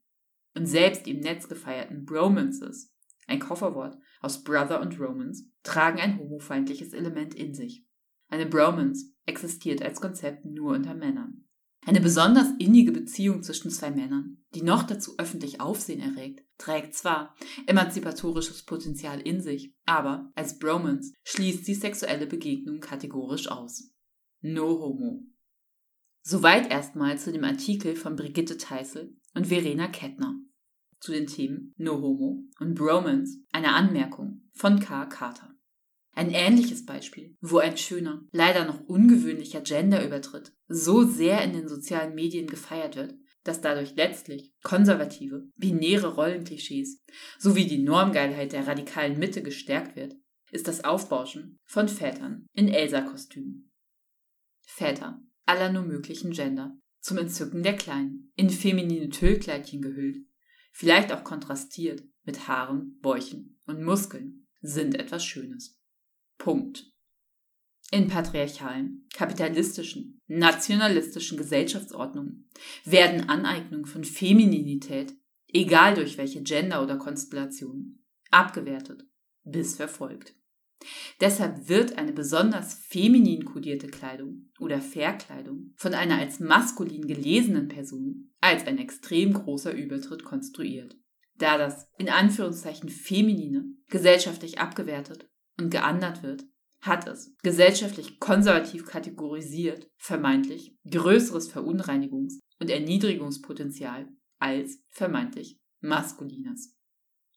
Und 0.59 0.67
selbst 0.67 1.07
im 1.07 1.21
Netz 1.21 1.47
gefeierten 1.47 2.05
Bromances, 2.05 2.93
ein 3.29 3.39
Kofferwort 3.39 3.97
aus 4.21 4.43
Brother 4.43 4.81
und 4.81 4.99
Romance, 4.99 5.45
tragen 5.63 6.01
ein 6.01 6.19
homofeindliches 6.19 6.95
Element 6.95 7.33
in 7.37 7.55
sich. 7.55 7.87
Eine 8.29 8.45
Bromance 8.45 9.13
existiert 9.25 9.83
als 9.83 10.01
Konzept 10.01 10.45
nur 10.45 10.75
unter 10.75 10.95
Männern. 10.95 11.45
Eine 11.87 12.01
besonders 12.01 12.49
innige 12.59 12.91
Beziehung 12.91 13.45
zwischen 13.45 13.71
zwei 13.71 13.93
Männern, 13.93 14.39
die 14.53 14.63
noch 14.63 14.83
dazu 14.83 15.15
öffentlich 15.17 15.61
Aufsehen 15.61 16.01
erregt, 16.01 16.45
trägt 16.59 16.93
zwar 16.95 17.37
emanzipatorisches 17.67 18.65
Potenzial 18.65 19.21
in 19.21 19.41
sich, 19.41 19.77
aber 19.87 20.33
als 20.35 20.59
Bromance 20.59 21.13
schließt 21.23 21.67
sie 21.67 21.75
sexuelle 21.75 22.27
Begegnungen 22.27 22.81
kategorisch 22.81 23.49
aus. 23.49 23.93
No 24.41 24.81
homo. 24.81 25.23
Soweit 26.23 26.69
erstmal 26.69 27.17
zu 27.17 27.31
dem 27.31 27.45
Artikel 27.45 27.95
von 27.95 28.17
Brigitte 28.17 28.57
Teissel 28.59 29.17
und 29.35 29.47
Verena 29.47 29.87
Kettner. 29.87 30.35
Zu 31.01 31.13
den 31.13 31.27
Themen 31.27 31.75
No 31.77 32.01
Homo 32.01 32.45
und 32.59 32.75
Bromance 32.75 33.39
eine 33.53 33.75
Anmerkung 33.75 34.49
von 34.53 34.81
K. 34.81 35.07
Carter. 35.07 35.55
Ein 36.13 36.33
ähnliches 36.33 36.85
Beispiel, 36.85 37.37
wo 37.41 37.59
ein 37.59 37.77
schöner, 37.77 38.25
leider 38.33 38.65
noch 38.65 38.81
ungewöhnlicher 38.81 39.61
Genderübertritt 39.61 40.53
so 40.67 41.05
sehr 41.05 41.43
in 41.43 41.53
den 41.53 41.69
sozialen 41.69 42.15
Medien 42.15 42.49
gefeiert 42.49 42.97
wird, 42.97 43.15
dass 43.45 43.61
dadurch 43.61 43.95
letztlich 43.95 44.53
konservative, 44.63 45.49
binäre 45.57 46.15
Rollenklischees 46.15 47.05
sowie 47.39 47.67
die 47.67 47.83
Normgeilheit 47.83 48.53
der 48.53 48.67
radikalen 48.67 49.19
Mitte 49.19 49.43
gestärkt 49.43 49.95
wird, 49.95 50.17
ist 50.51 50.67
das 50.67 50.85
Aufbauschen 50.85 51.59
von 51.65 51.89
Vätern 51.89 52.47
in 52.53 52.69
Elsa-Kostümen. 52.69 53.71
Väter 54.67 55.23
aller 55.47 55.73
nur 55.73 55.83
möglichen 55.83 56.33
Gender, 56.33 56.77
zum 57.01 57.17
Entzücken 57.17 57.63
der 57.63 57.77
Kleinen, 57.77 58.31
in 58.35 58.51
feminine 58.51 59.09
Tüllkleidchen 59.09 59.81
gehüllt, 59.81 60.19
vielleicht 60.71 61.13
auch 61.13 61.25
kontrastiert 61.25 62.03
mit 62.25 62.49
Haaren, 62.49 62.99
Bäuchen 63.01 63.61
und 63.67 63.83
Muskeln, 63.83 64.47
sind 64.61 64.99
etwas 64.99 65.25
Schönes. 65.25 65.81
Punkt. 66.37 66.93
In 67.91 68.09
patriarchalen, 68.09 69.07
kapitalistischen, 69.15 70.21
nationalistischen 70.27 71.39
Gesellschaftsordnungen 71.39 72.51
werden 72.85 73.29
Aneignungen 73.31 73.87
von 73.87 74.05
Femininität, 74.05 75.15
egal 75.47 75.95
durch 75.95 76.19
welche 76.19 76.43
Gender 76.43 76.83
oder 76.83 76.99
Konstellation, 76.99 78.05
abgewertet 78.31 79.07
bis 79.45 79.77
verfolgt. 79.77 80.35
Deshalb 81.21 81.69
wird 81.69 81.99
eine 81.99 82.13
besonders 82.13 82.75
feminin 82.75 83.45
kodierte 83.45 83.89
Kleidung 83.89 84.51
oder 84.61 84.81
Verkleidung 84.81 85.73
von 85.77 85.95
einer 85.95 86.19
als 86.19 86.39
maskulin 86.41 87.07
gelesenen 87.07 87.69
Person 87.69 88.31
als 88.41 88.67
ein 88.67 88.79
extrem 88.79 89.33
großer 89.33 89.73
Übertritt 89.73 90.25
konstruiert, 90.25 90.97
da 91.37 91.59
das 91.59 91.89
in 91.99 92.09
Anführungszeichen 92.09 92.89
feminine 92.89 93.65
gesellschaftlich 93.89 94.61
abgewertet 94.61 95.29
und 95.59 95.71
geandert 95.71 96.23
wird, 96.23 96.45
hat 96.81 97.09
es, 97.09 97.35
gesellschaftlich 97.43 98.21
konservativ 98.21 98.85
kategorisiert, 98.85 99.91
vermeintlich 99.97 100.77
größeres 100.89 101.53
Verunreinigungs- 101.53 102.39
und 102.61 102.71
Erniedrigungspotenzial 102.71 104.09
als 104.39 104.81
vermeintlich 104.89 105.59
maskulines. 105.81 106.77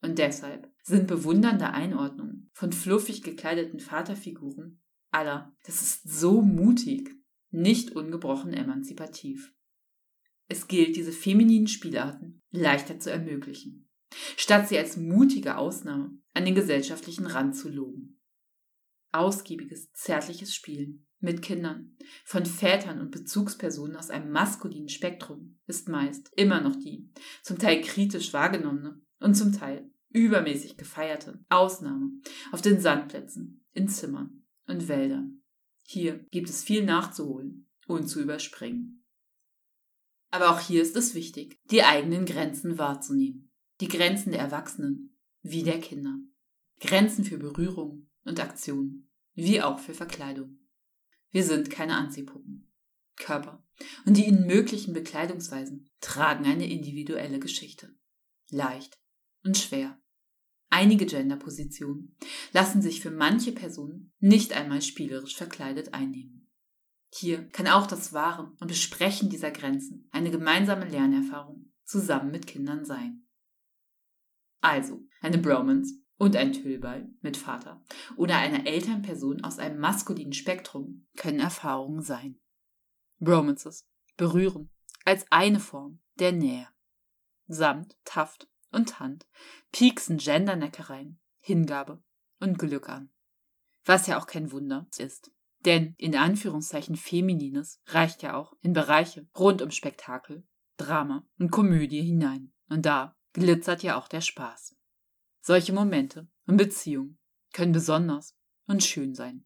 Und 0.03 0.19
deshalb 0.19 0.70
sind 0.83 1.07
bewundernde 1.07 1.71
Einordnungen 1.71 2.49
von 2.53 2.71
fluffig 2.71 3.23
gekleideten 3.23 3.79
Vaterfiguren 3.79 4.81
aller, 5.11 5.55
das 5.65 5.81
ist 5.81 6.09
so 6.09 6.41
mutig, 6.41 7.11
nicht 7.51 7.91
ungebrochen 7.91 8.53
emanzipativ. 8.53 9.53
Es 10.47 10.67
gilt, 10.67 10.95
diese 10.95 11.11
femininen 11.11 11.67
Spielarten 11.67 12.41
leichter 12.49 12.99
zu 12.99 13.11
ermöglichen, 13.11 13.89
statt 14.37 14.69
sie 14.69 14.77
als 14.77 14.97
mutige 14.97 15.57
Ausnahme 15.57 16.17
an 16.33 16.45
den 16.45 16.55
gesellschaftlichen 16.55 17.25
Rand 17.25 17.55
zu 17.55 17.69
loben. 17.69 18.21
Ausgiebiges, 19.11 19.91
zärtliches 19.93 20.55
Spielen 20.55 21.05
mit 21.19 21.41
Kindern 21.41 21.95
von 22.23 22.45
Vätern 22.45 22.99
und 22.99 23.11
Bezugspersonen 23.11 23.95
aus 23.95 24.09
einem 24.09 24.31
maskulinen 24.31 24.89
Spektrum 24.89 25.59
ist 25.67 25.87
meist 25.87 26.31
immer 26.35 26.61
noch 26.61 26.75
die, 26.75 27.09
zum 27.43 27.59
Teil 27.59 27.81
kritisch 27.81 28.33
wahrgenommene 28.33 29.01
und 29.19 29.35
zum 29.35 29.51
Teil 29.51 29.91
übermäßig 30.11 30.77
gefeierte 30.77 31.43
Ausnahme 31.49 32.11
auf 32.51 32.61
den 32.61 32.79
Sandplätzen, 32.79 33.63
in 33.73 33.87
Zimmern 33.87 34.43
und 34.67 34.87
Wäldern. 34.87 35.41
Hier 35.83 36.19
gibt 36.31 36.49
es 36.49 36.63
viel 36.63 36.85
nachzuholen 36.85 37.69
und 37.87 38.07
zu 38.07 38.21
überspringen. 38.21 39.05
Aber 40.29 40.51
auch 40.51 40.59
hier 40.59 40.81
ist 40.81 40.95
es 40.95 41.13
wichtig, 41.13 41.59
die 41.65 41.83
eigenen 41.83 42.25
Grenzen 42.25 42.77
wahrzunehmen. 42.77 43.51
Die 43.81 43.87
Grenzen 43.87 44.31
der 44.31 44.41
Erwachsenen 44.41 45.17
wie 45.41 45.63
der 45.63 45.79
Kinder. 45.79 46.17
Grenzen 46.79 47.25
für 47.25 47.37
Berührung 47.37 48.09
und 48.23 48.39
Aktionen, 48.39 49.11
wie 49.33 49.61
auch 49.61 49.79
für 49.79 49.93
Verkleidung. 49.93 50.59
Wir 51.31 51.43
sind 51.43 51.69
keine 51.69 51.95
Anziehpuppen. 51.95 52.71
Körper 53.17 53.63
und 54.05 54.17
die 54.17 54.25
ihnen 54.25 54.47
möglichen 54.47 54.93
Bekleidungsweisen 54.93 55.89
tragen 55.99 56.45
eine 56.45 56.69
individuelle 56.69 57.39
Geschichte. 57.39 57.95
Leicht 58.49 58.99
und 59.43 59.57
schwer. 59.57 60.00
Einige 60.73 61.05
Genderpositionen 61.05 62.15
lassen 62.53 62.81
sich 62.81 63.01
für 63.01 63.11
manche 63.11 63.51
Personen 63.51 64.13
nicht 64.19 64.53
einmal 64.53 64.81
spielerisch 64.81 65.35
verkleidet 65.35 65.93
einnehmen. 65.93 66.49
Hier 67.13 67.49
kann 67.49 67.67
auch 67.67 67.87
das 67.87 68.13
Wahren 68.13 68.55
und 68.61 68.67
Besprechen 68.67 69.29
dieser 69.29 69.51
Grenzen 69.51 70.07
eine 70.11 70.31
gemeinsame 70.31 70.87
Lernerfahrung 70.87 71.73
zusammen 71.83 72.31
mit 72.31 72.47
Kindern 72.47 72.85
sein. 72.85 73.27
Also, 74.61 75.05
eine 75.19 75.39
Bromance 75.39 75.95
und 76.17 76.37
ein 76.37 76.53
Tüllball 76.53 77.13
mit 77.19 77.35
Vater 77.35 77.83
oder 78.15 78.37
einer 78.37 78.65
Elternperson 78.65 79.43
aus 79.43 79.59
einem 79.59 79.79
maskulinen 79.79 80.33
Spektrum 80.33 81.05
können 81.17 81.41
Erfahrungen 81.41 82.01
sein. 82.01 82.39
Bromances 83.19 83.89
berühren 84.15 84.69
als 85.03 85.25
eine 85.31 85.59
Form 85.59 85.99
der 86.15 86.31
Nähe. 86.31 86.69
Samt, 87.47 87.97
Taft 88.05 88.47
und 88.71 88.99
Hand 88.99 89.25
pieksen 89.71 90.17
Genderneckereien, 90.17 91.19
Hingabe 91.39 92.03
und 92.39 92.57
Glück 92.59 92.89
an. 92.89 93.11
Was 93.85 94.07
ja 94.07 94.19
auch 94.19 94.27
kein 94.27 94.51
Wunder 94.51 94.87
ist. 94.97 95.31
Denn 95.65 95.93
in 95.97 96.15
Anführungszeichen 96.15 96.95
Feminines 96.95 97.81
reicht 97.87 98.23
ja 98.23 98.35
auch 98.35 98.53
in 98.61 98.73
Bereiche 98.73 99.27
rund 99.37 99.61
um 99.61 99.69
Spektakel, 99.69 100.43
Drama 100.77 101.27
und 101.37 101.51
Komödie 101.51 102.01
hinein. 102.01 102.51
Und 102.67 102.85
da 102.85 103.15
glitzert 103.33 103.83
ja 103.83 103.97
auch 103.97 104.07
der 104.07 104.21
Spaß. 104.21 104.75
Solche 105.41 105.73
Momente 105.73 106.27
und 106.47 106.57
Beziehungen 106.57 107.19
können 107.53 107.73
besonders 107.73 108.35
und 108.67 108.83
schön 108.83 109.13
sein. 109.13 109.45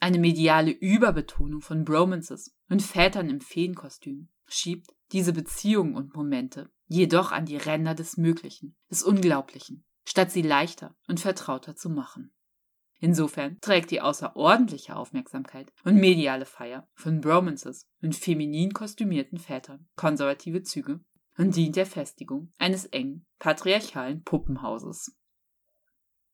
Eine 0.00 0.18
mediale 0.18 0.70
Überbetonung 0.70 1.60
von 1.60 1.84
Bromances 1.84 2.54
und 2.68 2.82
Vätern 2.82 3.28
im 3.28 3.40
Feenkostüm 3.40 4.28
schiebt 4.46 4.94
diese 5.10 5.32
Beziehungen 5.32 5.96
und 5.96 6.14
Momente 6.14 6.70
jedoch 6.88 7.30
an 7.30 7.46
die 7.46 7.56
Ränder 7.56 7.94
des 7.94 8.16
Möglichen, 8.16 8.76
des 8.90 9.02
Unglaublichen, 9.02 9.84
statt 10.04 10.32
sie 10.32 10.42
leichter 10.42 10.96
und 11.06 11.20
vertrauter 11.20 11.76
zu 11.76 11.90
machen. 11.90 12.32
Insofern 13.00 13.60
trägt 13.60 13.92
die 13.92 14.00
außerordentliche 14.00 14.96
Aufmerksamkeit 14.96 15.72
und 15.84 15.96
mediale 15.96 16.46
Feier 16.46 16.88
von 16.94 17.20
Bromances 17.20 17.86
und 18.02 18.16
feminin 18.16 18.72
kostümierten 18.72 19.38
Vätern 19.38 19.86
konservative 19.94 20.62
Züge 20.62 21.00
und 21.36 21.54
dient 21.54 21.76
der 21.76 21.86
Festigung 21.86 22.52
eines 22.58 22.86
engen, 22.86 23.24
patriarchalen 23.38 24.24
Puppenhauses. 24.24 25.14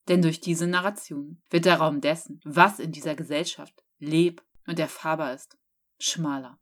Denn 0.09 0.23
durch 0.23 0.41
diese 0.41 0.67
Narration 0.67 1.43
wird 1.51 1.67
der 1.67 1.77
Raum 1.77 2.01
dessen, 2.01 2.41
was 2.45 2.79
in 2.79 2.93
dieser 2.93 3.15
Gesellschaft 3.15 3.85
leb 3.99 4.43
und 4.67 4.79
erfahrbar 4.79 5.35
ist, 5.35 5.59
schmaler. 5.99 6.59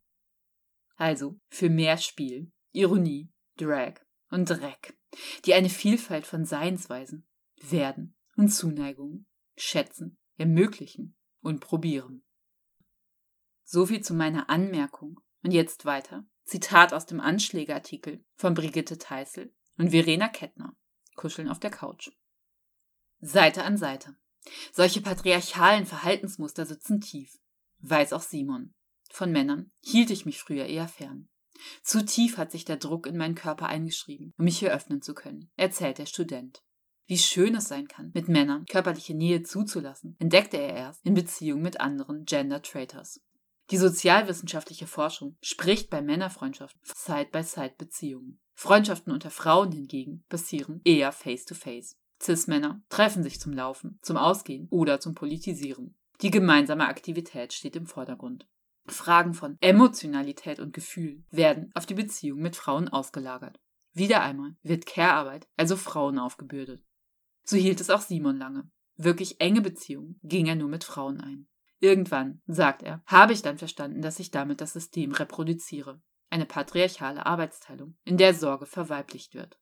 Also 0.97 1.39
für 1.49 1.71
mehr 1.71 1.97
Spiel, 1.99 2.53
Ironie, 2.73 3.32
Drag 3.57 4.01
und 4.31 4.49
Dreck, 4.49 4.99
die 5.45 5.55
eine 5.55 5.69
Vielfalt 5.69 6.27
von 6.27 6.45
Seinsweisen, 6.45 7.27
Werden 7.61 8.15
und 8.37 8.49
Zuneigungen 8.49 9.27
schätzen, 9.57 10.19
ermöglichen 10.37 11.17
und 11.41 11.61
probieren. 11.61 12.25
Soviel 13.73 14.03
zu 14.03 14.13
meiner 14.15 14.51
Anmerkung. 14.51 15.21
Und 15.43 15.51
jetzt 15.51 15.85
weiter. 15.85 16.25
Zitat 16.45 16.93
aus 16.93 17.07
dem 17.07 17.21
Anschlägerartikel 17.21 18.25
von 18.35 18.55
Brigitte 18.55 18.99
Teissel 18.99 19.53
und 19.77 19.91
Verena 19.91 20.29
Kettner. 20.29 20.77
Kuscheln 21.17 21.49
auf 21.49 21.59
der 21.59 21.71
Couch. 21.71 22.11
Seite 23.21 23.65
an 23.65 23.77
Seite. 23.77 24.17
Solche 24.73 25.01
patriarchalen 25.01 25.87
Verhaltensmuster 25.87 26.67
sitzen 26.67 27.01
tief. 27.01 27.39
Weiß 27.79 28.13
auch 28.13 28.23
Simon. 28.23 28.75
Von 29.11 29.33
Männern 29.33 29.73
hielt 29.81 30.11
ich 30.11 30.27
mich 30.27 30.39
früher 30.39 30.67
eher 30.67 30.89
fern. 30.89 31.29
Zu 31.83 32.05
tief 32.05 32.39
hat 32.39 32.51
sich 32.51 32.65
der 32.65 32.77
Druck 32.77 33.07
in 33.07 33.17
meinen 33.17 33.35
Körper 33.35 33.67
eingeschrieben, 33.67 34.33
um 34.39 34.45
mich 34.45 34.59
hier 34.59 34.73
öffnen 34.73 35.03
zu 35.03 35.15
können, 35.15 35.51
erzählt 35.57 35.99
der 35.99 36.07
Student. 36.07 36.63
Wie 37.07 37.19
schön 37.19 37.55
es 37.57 37.69
sein 37.69 37.89
kann, 37.89 38.11
mit 38.15 38.29
Männern 38.29 38.65
körperliche 38.67 39.15
Nähe 39.15 39.43
zuzulassen, 39.43 40.17
entdeckte 40.19 40.57
er 40.57 40.75
erst 40.75 41.05
in 41.05 41.15
Beziehung 41.15 41.61
mit 41.61 41.81
anderen 41.81 42.25
Gender 42.25 42.63
Traitors. 42.63 43.21
Die 43.71 43.77
sozialwissenschaftliche 43.77 44.87
Forschung 44.87 45.37
spricht 45.41 45.91
bei 45.91 46.03
Männerfreundschaften 46.03 46.81
Side-by-Side-Beziehungen. 46.95 48.41
Freundschaften 48.55 49.13
unter 49.13 49.31
Frauen 49.31 49.73
hingegen 49.73 50.25
passieren 50.29 50.81
eher 50.85 51.11
face-to-face. 51.11 51.97
Cis-Männer 52.23 52.83
treffen 52.89 53.23
sich 53.23 53.41
zum 53.41 53.53
Laufen, 53.53 53.99
zum 54.03 54.17
Ausgehen 54.17 54.69
oder 54.71 55.01
zum 55.01 55.15
Politisieren. 55.15 55.95
Die 56.21 56.31
gemeinsame 56.31 56.87
Aktivität 56.87 57.53
steht 57.53 57.75
im 57.75 57.87
Vordergrund. 57.87 58.47
Fragen 58.87 59.35
von 59.35 59.57
Emotionalität 59.61 60.59
und 60.59 60.73
Gefühl 60.73 61.25
werden 61.31 61.71
auf 61.75 61.87
die 61.87 61.95
Beziehung 61.95 62.41
mit 62.41 62.57
Frauen 62.57 62.89
ausgelagert. 62.89 63.61
Wieder 63.93 64.23
einmal 64.23 64.57
wird 64.63 64.87
Care-Arbeit 64.87 65.47
also 65.57 65.77
Frauen 65.77 66.19
aufgebürdet. 66.19 66.83
So 67.45 67.57
hielt 67.57 67.81
es 67.81 67.91
auch 67.91 68.01
Simon 68.01 68.39
lange. 68.39 68.71
Wirklich 68.97 69.41
enge 69.41 69.61
Beziehungen 69.61 70.19
ging 70.23 70.47
er 70.47 70.57
nur 70.57 70.69
mit 70.69 70.85
Frauen 70.85 71.21
ein. 71.21 71.49
Irgendwann, 71.81 72.41
sagt 72.47 72.83
er, 72.83 73.03
habe 73.07 73.33
ich 73.33 73.43
dann 73.43 73.59
verstanden, 73.59 74.03
dass 74.03 74.21
ich 74.21 74.31
damit 74.31 74.61
das 74.61 74.73
System 74.73 75.13
reproduziere. 75.13 76.01
Eine 76.31 76.47
patriarchale 76.47 77.27
Arbeitsteilung, 77.27 77.97
in 78.05 78.17
der 78.17 78.35
Sorge 78.35 78.67
verweiblicht 78.67 79.35
wird. 79.35 79.59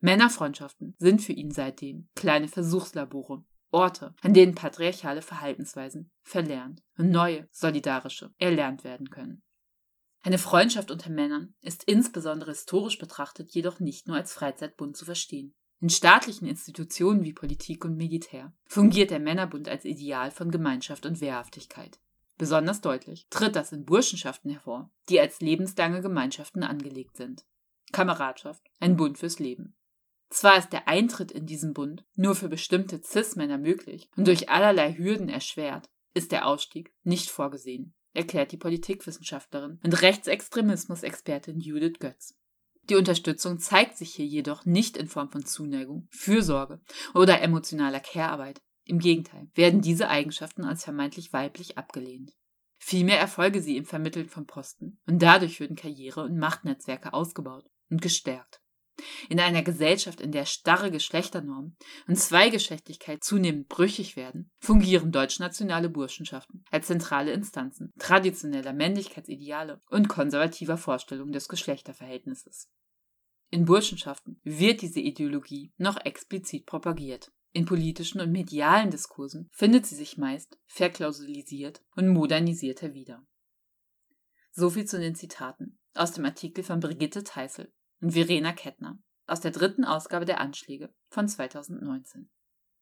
Männerfreundschaften 0.00 0.96
sind 0.98 1.22
für 1.22 1.32
ihn 1.32 1.52
seitdem 1.52 2.08
kleine 2.16 2.48
Versuchslabore, 2.48 3.44
Orte, 3.72 4.14
an 4.20 4.34
denen 4.34 4.54
patriarchale 4.54 5.22
Verhaltensweisen 5.22 6.10
verlernt 6.22 6.82
und 6.96 7.10
neue, 7.10 7.48
solidarische 7.50 8.32
erlernt 8.38 8.84
werden 8.84 9.10
können. 9.10 9.42
Eine 10.22 10.38
Freundschaft 10.38 10.90
unter 10.90 11.10
Männern 11.10 11.54
ist 11.62 11.82
insbesondere 11.84 12.52
historisch 12.52 12.98
betrachtet 12.98 13.52
jedoch 13.52 13.80
nicht 13.80 14.06
nur 14.06 14.16
als 14.16 14.32
Freizeitbund 14.32 14.96
zu 14.96 15.04
verstehen. 15.04 15.54
In 15.80 15.90
staatlichen 15.90 16.46
Institutionen 16.46 17.24
wie 17.24 17.32
Politik 17.32 17.84
und 17.84 17.96
Militär 17.96 18.54
fungiert 18.66 19.10
der 19.10 19.18
Männerbund 19.18 19.68
als 19.68 19.84
Ideal 19.84 20.30
von 20.30 20.52
Gemeinschaft 20.52 21.06
und 21.06 21.20
Wehrhaftigkeit. 21.20 21.98
Besonders 22.38 22.80
deutlich 22.80 23.26
tritt 23.30 23.56
das 23.56 23.72
in 23.72 23.84
Burschenschaften 23.84 24.50
hervor, 24.50 24.92
die 25.08 25.18
als 25.18 25.40
lebenslange 25.40 26.00
Gemeinschaften 26.00 26.62
angelegt 26.62 27.16
sind. 27.16 27.44
Kameradschaft, 27.90 28.62
ein 28.78 28.96
Bund 28.96 29.18
fürs 29.18 29.40
Leben. 29.40 29.76
Zwar 30.32 30.56
ist 30.56 30.72
der 30.72 30.88
Eintritt 30.88 31.30
in 31.30 31.44
diesen 31.44 31.74
Bund 31.74 32.06
nur 32.14 32.34
für 32.34 32.48
bestimmte 32.48 33.02
Cis-Männer 33.02 33.58
möglich 33.58 34.08
und 34.16 34.26
durch 34.26 34.48
allerlei 34.48 34.94
Hürden 34.94 35.28
erschwert, 35.28 35.90
ist 36.14 36.32
der 36.32 36.46
Ausstieg 36.46 36.90
nicht 37.02 37.28
vorgesehen, 37.28 37.92
erklärt 38.14 38.50
die 38.50 38.56
Politikwissenschaftlerin 38.56 39.78
und 39.84 40.00
Rechtsextremismus-Expertin 40.00 41.60
Judith 41.60 41.98
Götz. 42.00 42.34
Die 42.88 42.94
Unterstützung 42.94 43.58
zeigt 43.58 43.98
sich 43.98 44.14
hier 44.14 44.24
jedoch 44.24 44.64
nicht 44.64 44.96
in 44.96 45.06
Form 45.06 45.30
von 45.30 45.44
Zuneigung, 45.44 46.08
Fürsorge 46.10 46.80
oder 47.14 47.42
emotionaler 47.42 48.00
Care-Arbeit. 48.00 48.62
Im 48.84 49.00
Gegenteil 49.00 49.50
werden 49.54 49.82
diese 49.82 50.08
Eigenschaften 50.08 50.64
als 50.64 50.82
vermeintlich 50.82 51.34
weiblich 51.34 51.76
abgelehnt. 51.76 52.32
Vielmehr 52.78 53.20
erfolge 53.20 53.60
sie 53.60 53.76
im 53.76 53.84
Vermitteln 53.84 54.30
von 54.30 54.46
Posten 54.46 54.98
und 55.06 55.20
dadurch 55.20 55.60
würden 55.60 55.76
Karriere- 55.76 56.24
und 56.24 56.38
Machtnetzwerke 56.38 57.12
ausgebaut 57.12 57.66
und 57.90 58.00
gestärkt. 58.00 58.61
In 59.28 59.40
einer 59.40 59.62
Gesellschaft, 59.62 60.20
in 60.20 60.32
der 60.32 60.46
starre 60.46 60.90
Geschlechternormen 60.90 61.76
und 62.06 62.16
Zweigeschlechtlichkeit 62.16 63.24
zunehmend 63.24 63.68
brüchig 63.68 64.16
werden, 64.16 64.50
fungieren 64.60 65.12
deutschnationale 65.12 65.88
Burschenschaften 65.88 66.64
als 66.70 66.86
zentrale 66.86 67.32
Instanzen 67.32 67.92
traditioneller 67.98 68.72
Männlichkeitsideale 68.72 69.80
und 69.90 70.08
konservativer 70.08 70.76
Vorstellungen 70.76 71.32
des 71.32 71.48
Geschlechterverhältnisses. 71.48 72.68
In 73.50 73.66
Burschenschaften 73.66 74.40
wird 74.44 74.80
diese 74.80 75.00
Ideologie 75.00 75.72
noch 75.76 76.02
explizit 76.04 76.64
propagiert. 76.64 77.30
In 77.52 77.66
politischen 77.66 78.22
und 78.22 78.32
medialen 78.32 78.90
Diskursen 78.90 79.50
findet 79.52 79.84
sie 79.84 79.94
sich 79.94 80.16
meist 80.16 80.58
verklausulisiert 80.66 81.82
und 81.94 82.08
modernisierter 82.08 82.94
wieder. 82.94 83.26
Soviel 84.52 84.86
zu 84.86 84.98
den 84.98 85.14
Zitaten 85.14 85.78
aus 85.94 86.12
dem 86.12 86.24
Artikel 86.24 86.64
von 86.64 86.80
Brigitte 86.80 87.24
Teissel 87.24 87.70
und 88.02 88.12
Verena 88.12 88.52
Kettner 88.52 88.98
aus 89.26 89.40
der 89.40 89.52
dritten 89.52 89.84
Ausgabe 89.84 90.26
der 90.26 90.40
Anschläge 90.40 90.92
von 91.08 91.28
2019. 91.28 92.28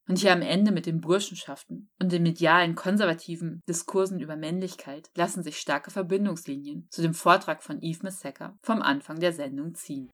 Und 0.08 0.18
hier 0.18 0.32
am 0.32 0.42
Ende 0.42 0.72
mit 0.72 0.86
den 0.86 1.00
Burschenschaften 1.00 1.88
und 2.00 2.10
den 2.10 2.24
medialen 2.24 2.74
konservativen 2.74 3.60
Diskursen 3.68 4.18
über 4.18 4.34
Männlichkeit 4.34 5.08
lassen 5.14 5.44
sich 5.44 5.58
starke 5.58 5.92
Verbindungslinien 5.92 6.88
zu 6.90 7.02
dem 7.02 7.14
Vortrag 7.14 7.62
von 7.62 7.80
Yves 7.80 8.02
Messecker 8.02 8.58
vom 8.62 8.82
Anfang 8.82 9.20
der 9.20 9.32
Sendung 9.32 9.74
ziehen. 9.74 10.10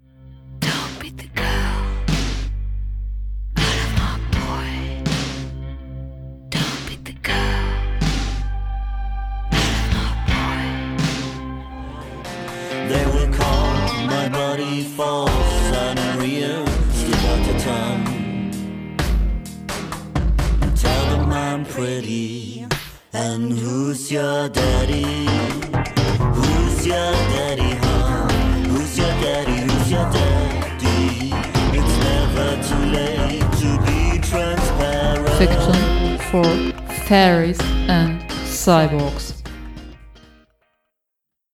Body 14.56 14.82
the 17.44 17.58
time. 17.60 18.50
Tell 20.74 21.04
them 21.10 21.30
I'm 21.30 21.64
pretty. 21.66 22.66
And 23.12 23.52
who's 23.52 24.10
your 24.10 24.48
daddy? 24.48 25.26
Who's 26.36 26.86
your 26.86 27.12
daddy, 27.34 27.72
huh? 27.82 28.28
Who's 28.68 28.96
your 28.96 29.14
daddy? 29.20 29.72
Who's 29.72 29.90
your 29.90 30.10
daddy? 30.10 31.32
It's 31.78 31.96
never 32.08 32.48
too 32.68 32.84
late 32.96 33.46
to 33.60 33.70
be 33.86 34.18
transparent. 34.26 35.38
Fiction 35.38 36.18
for 36.30 36.44
fairies 37.04 37.60
and 37.88 38.22
cyborgs. 38.30 39.35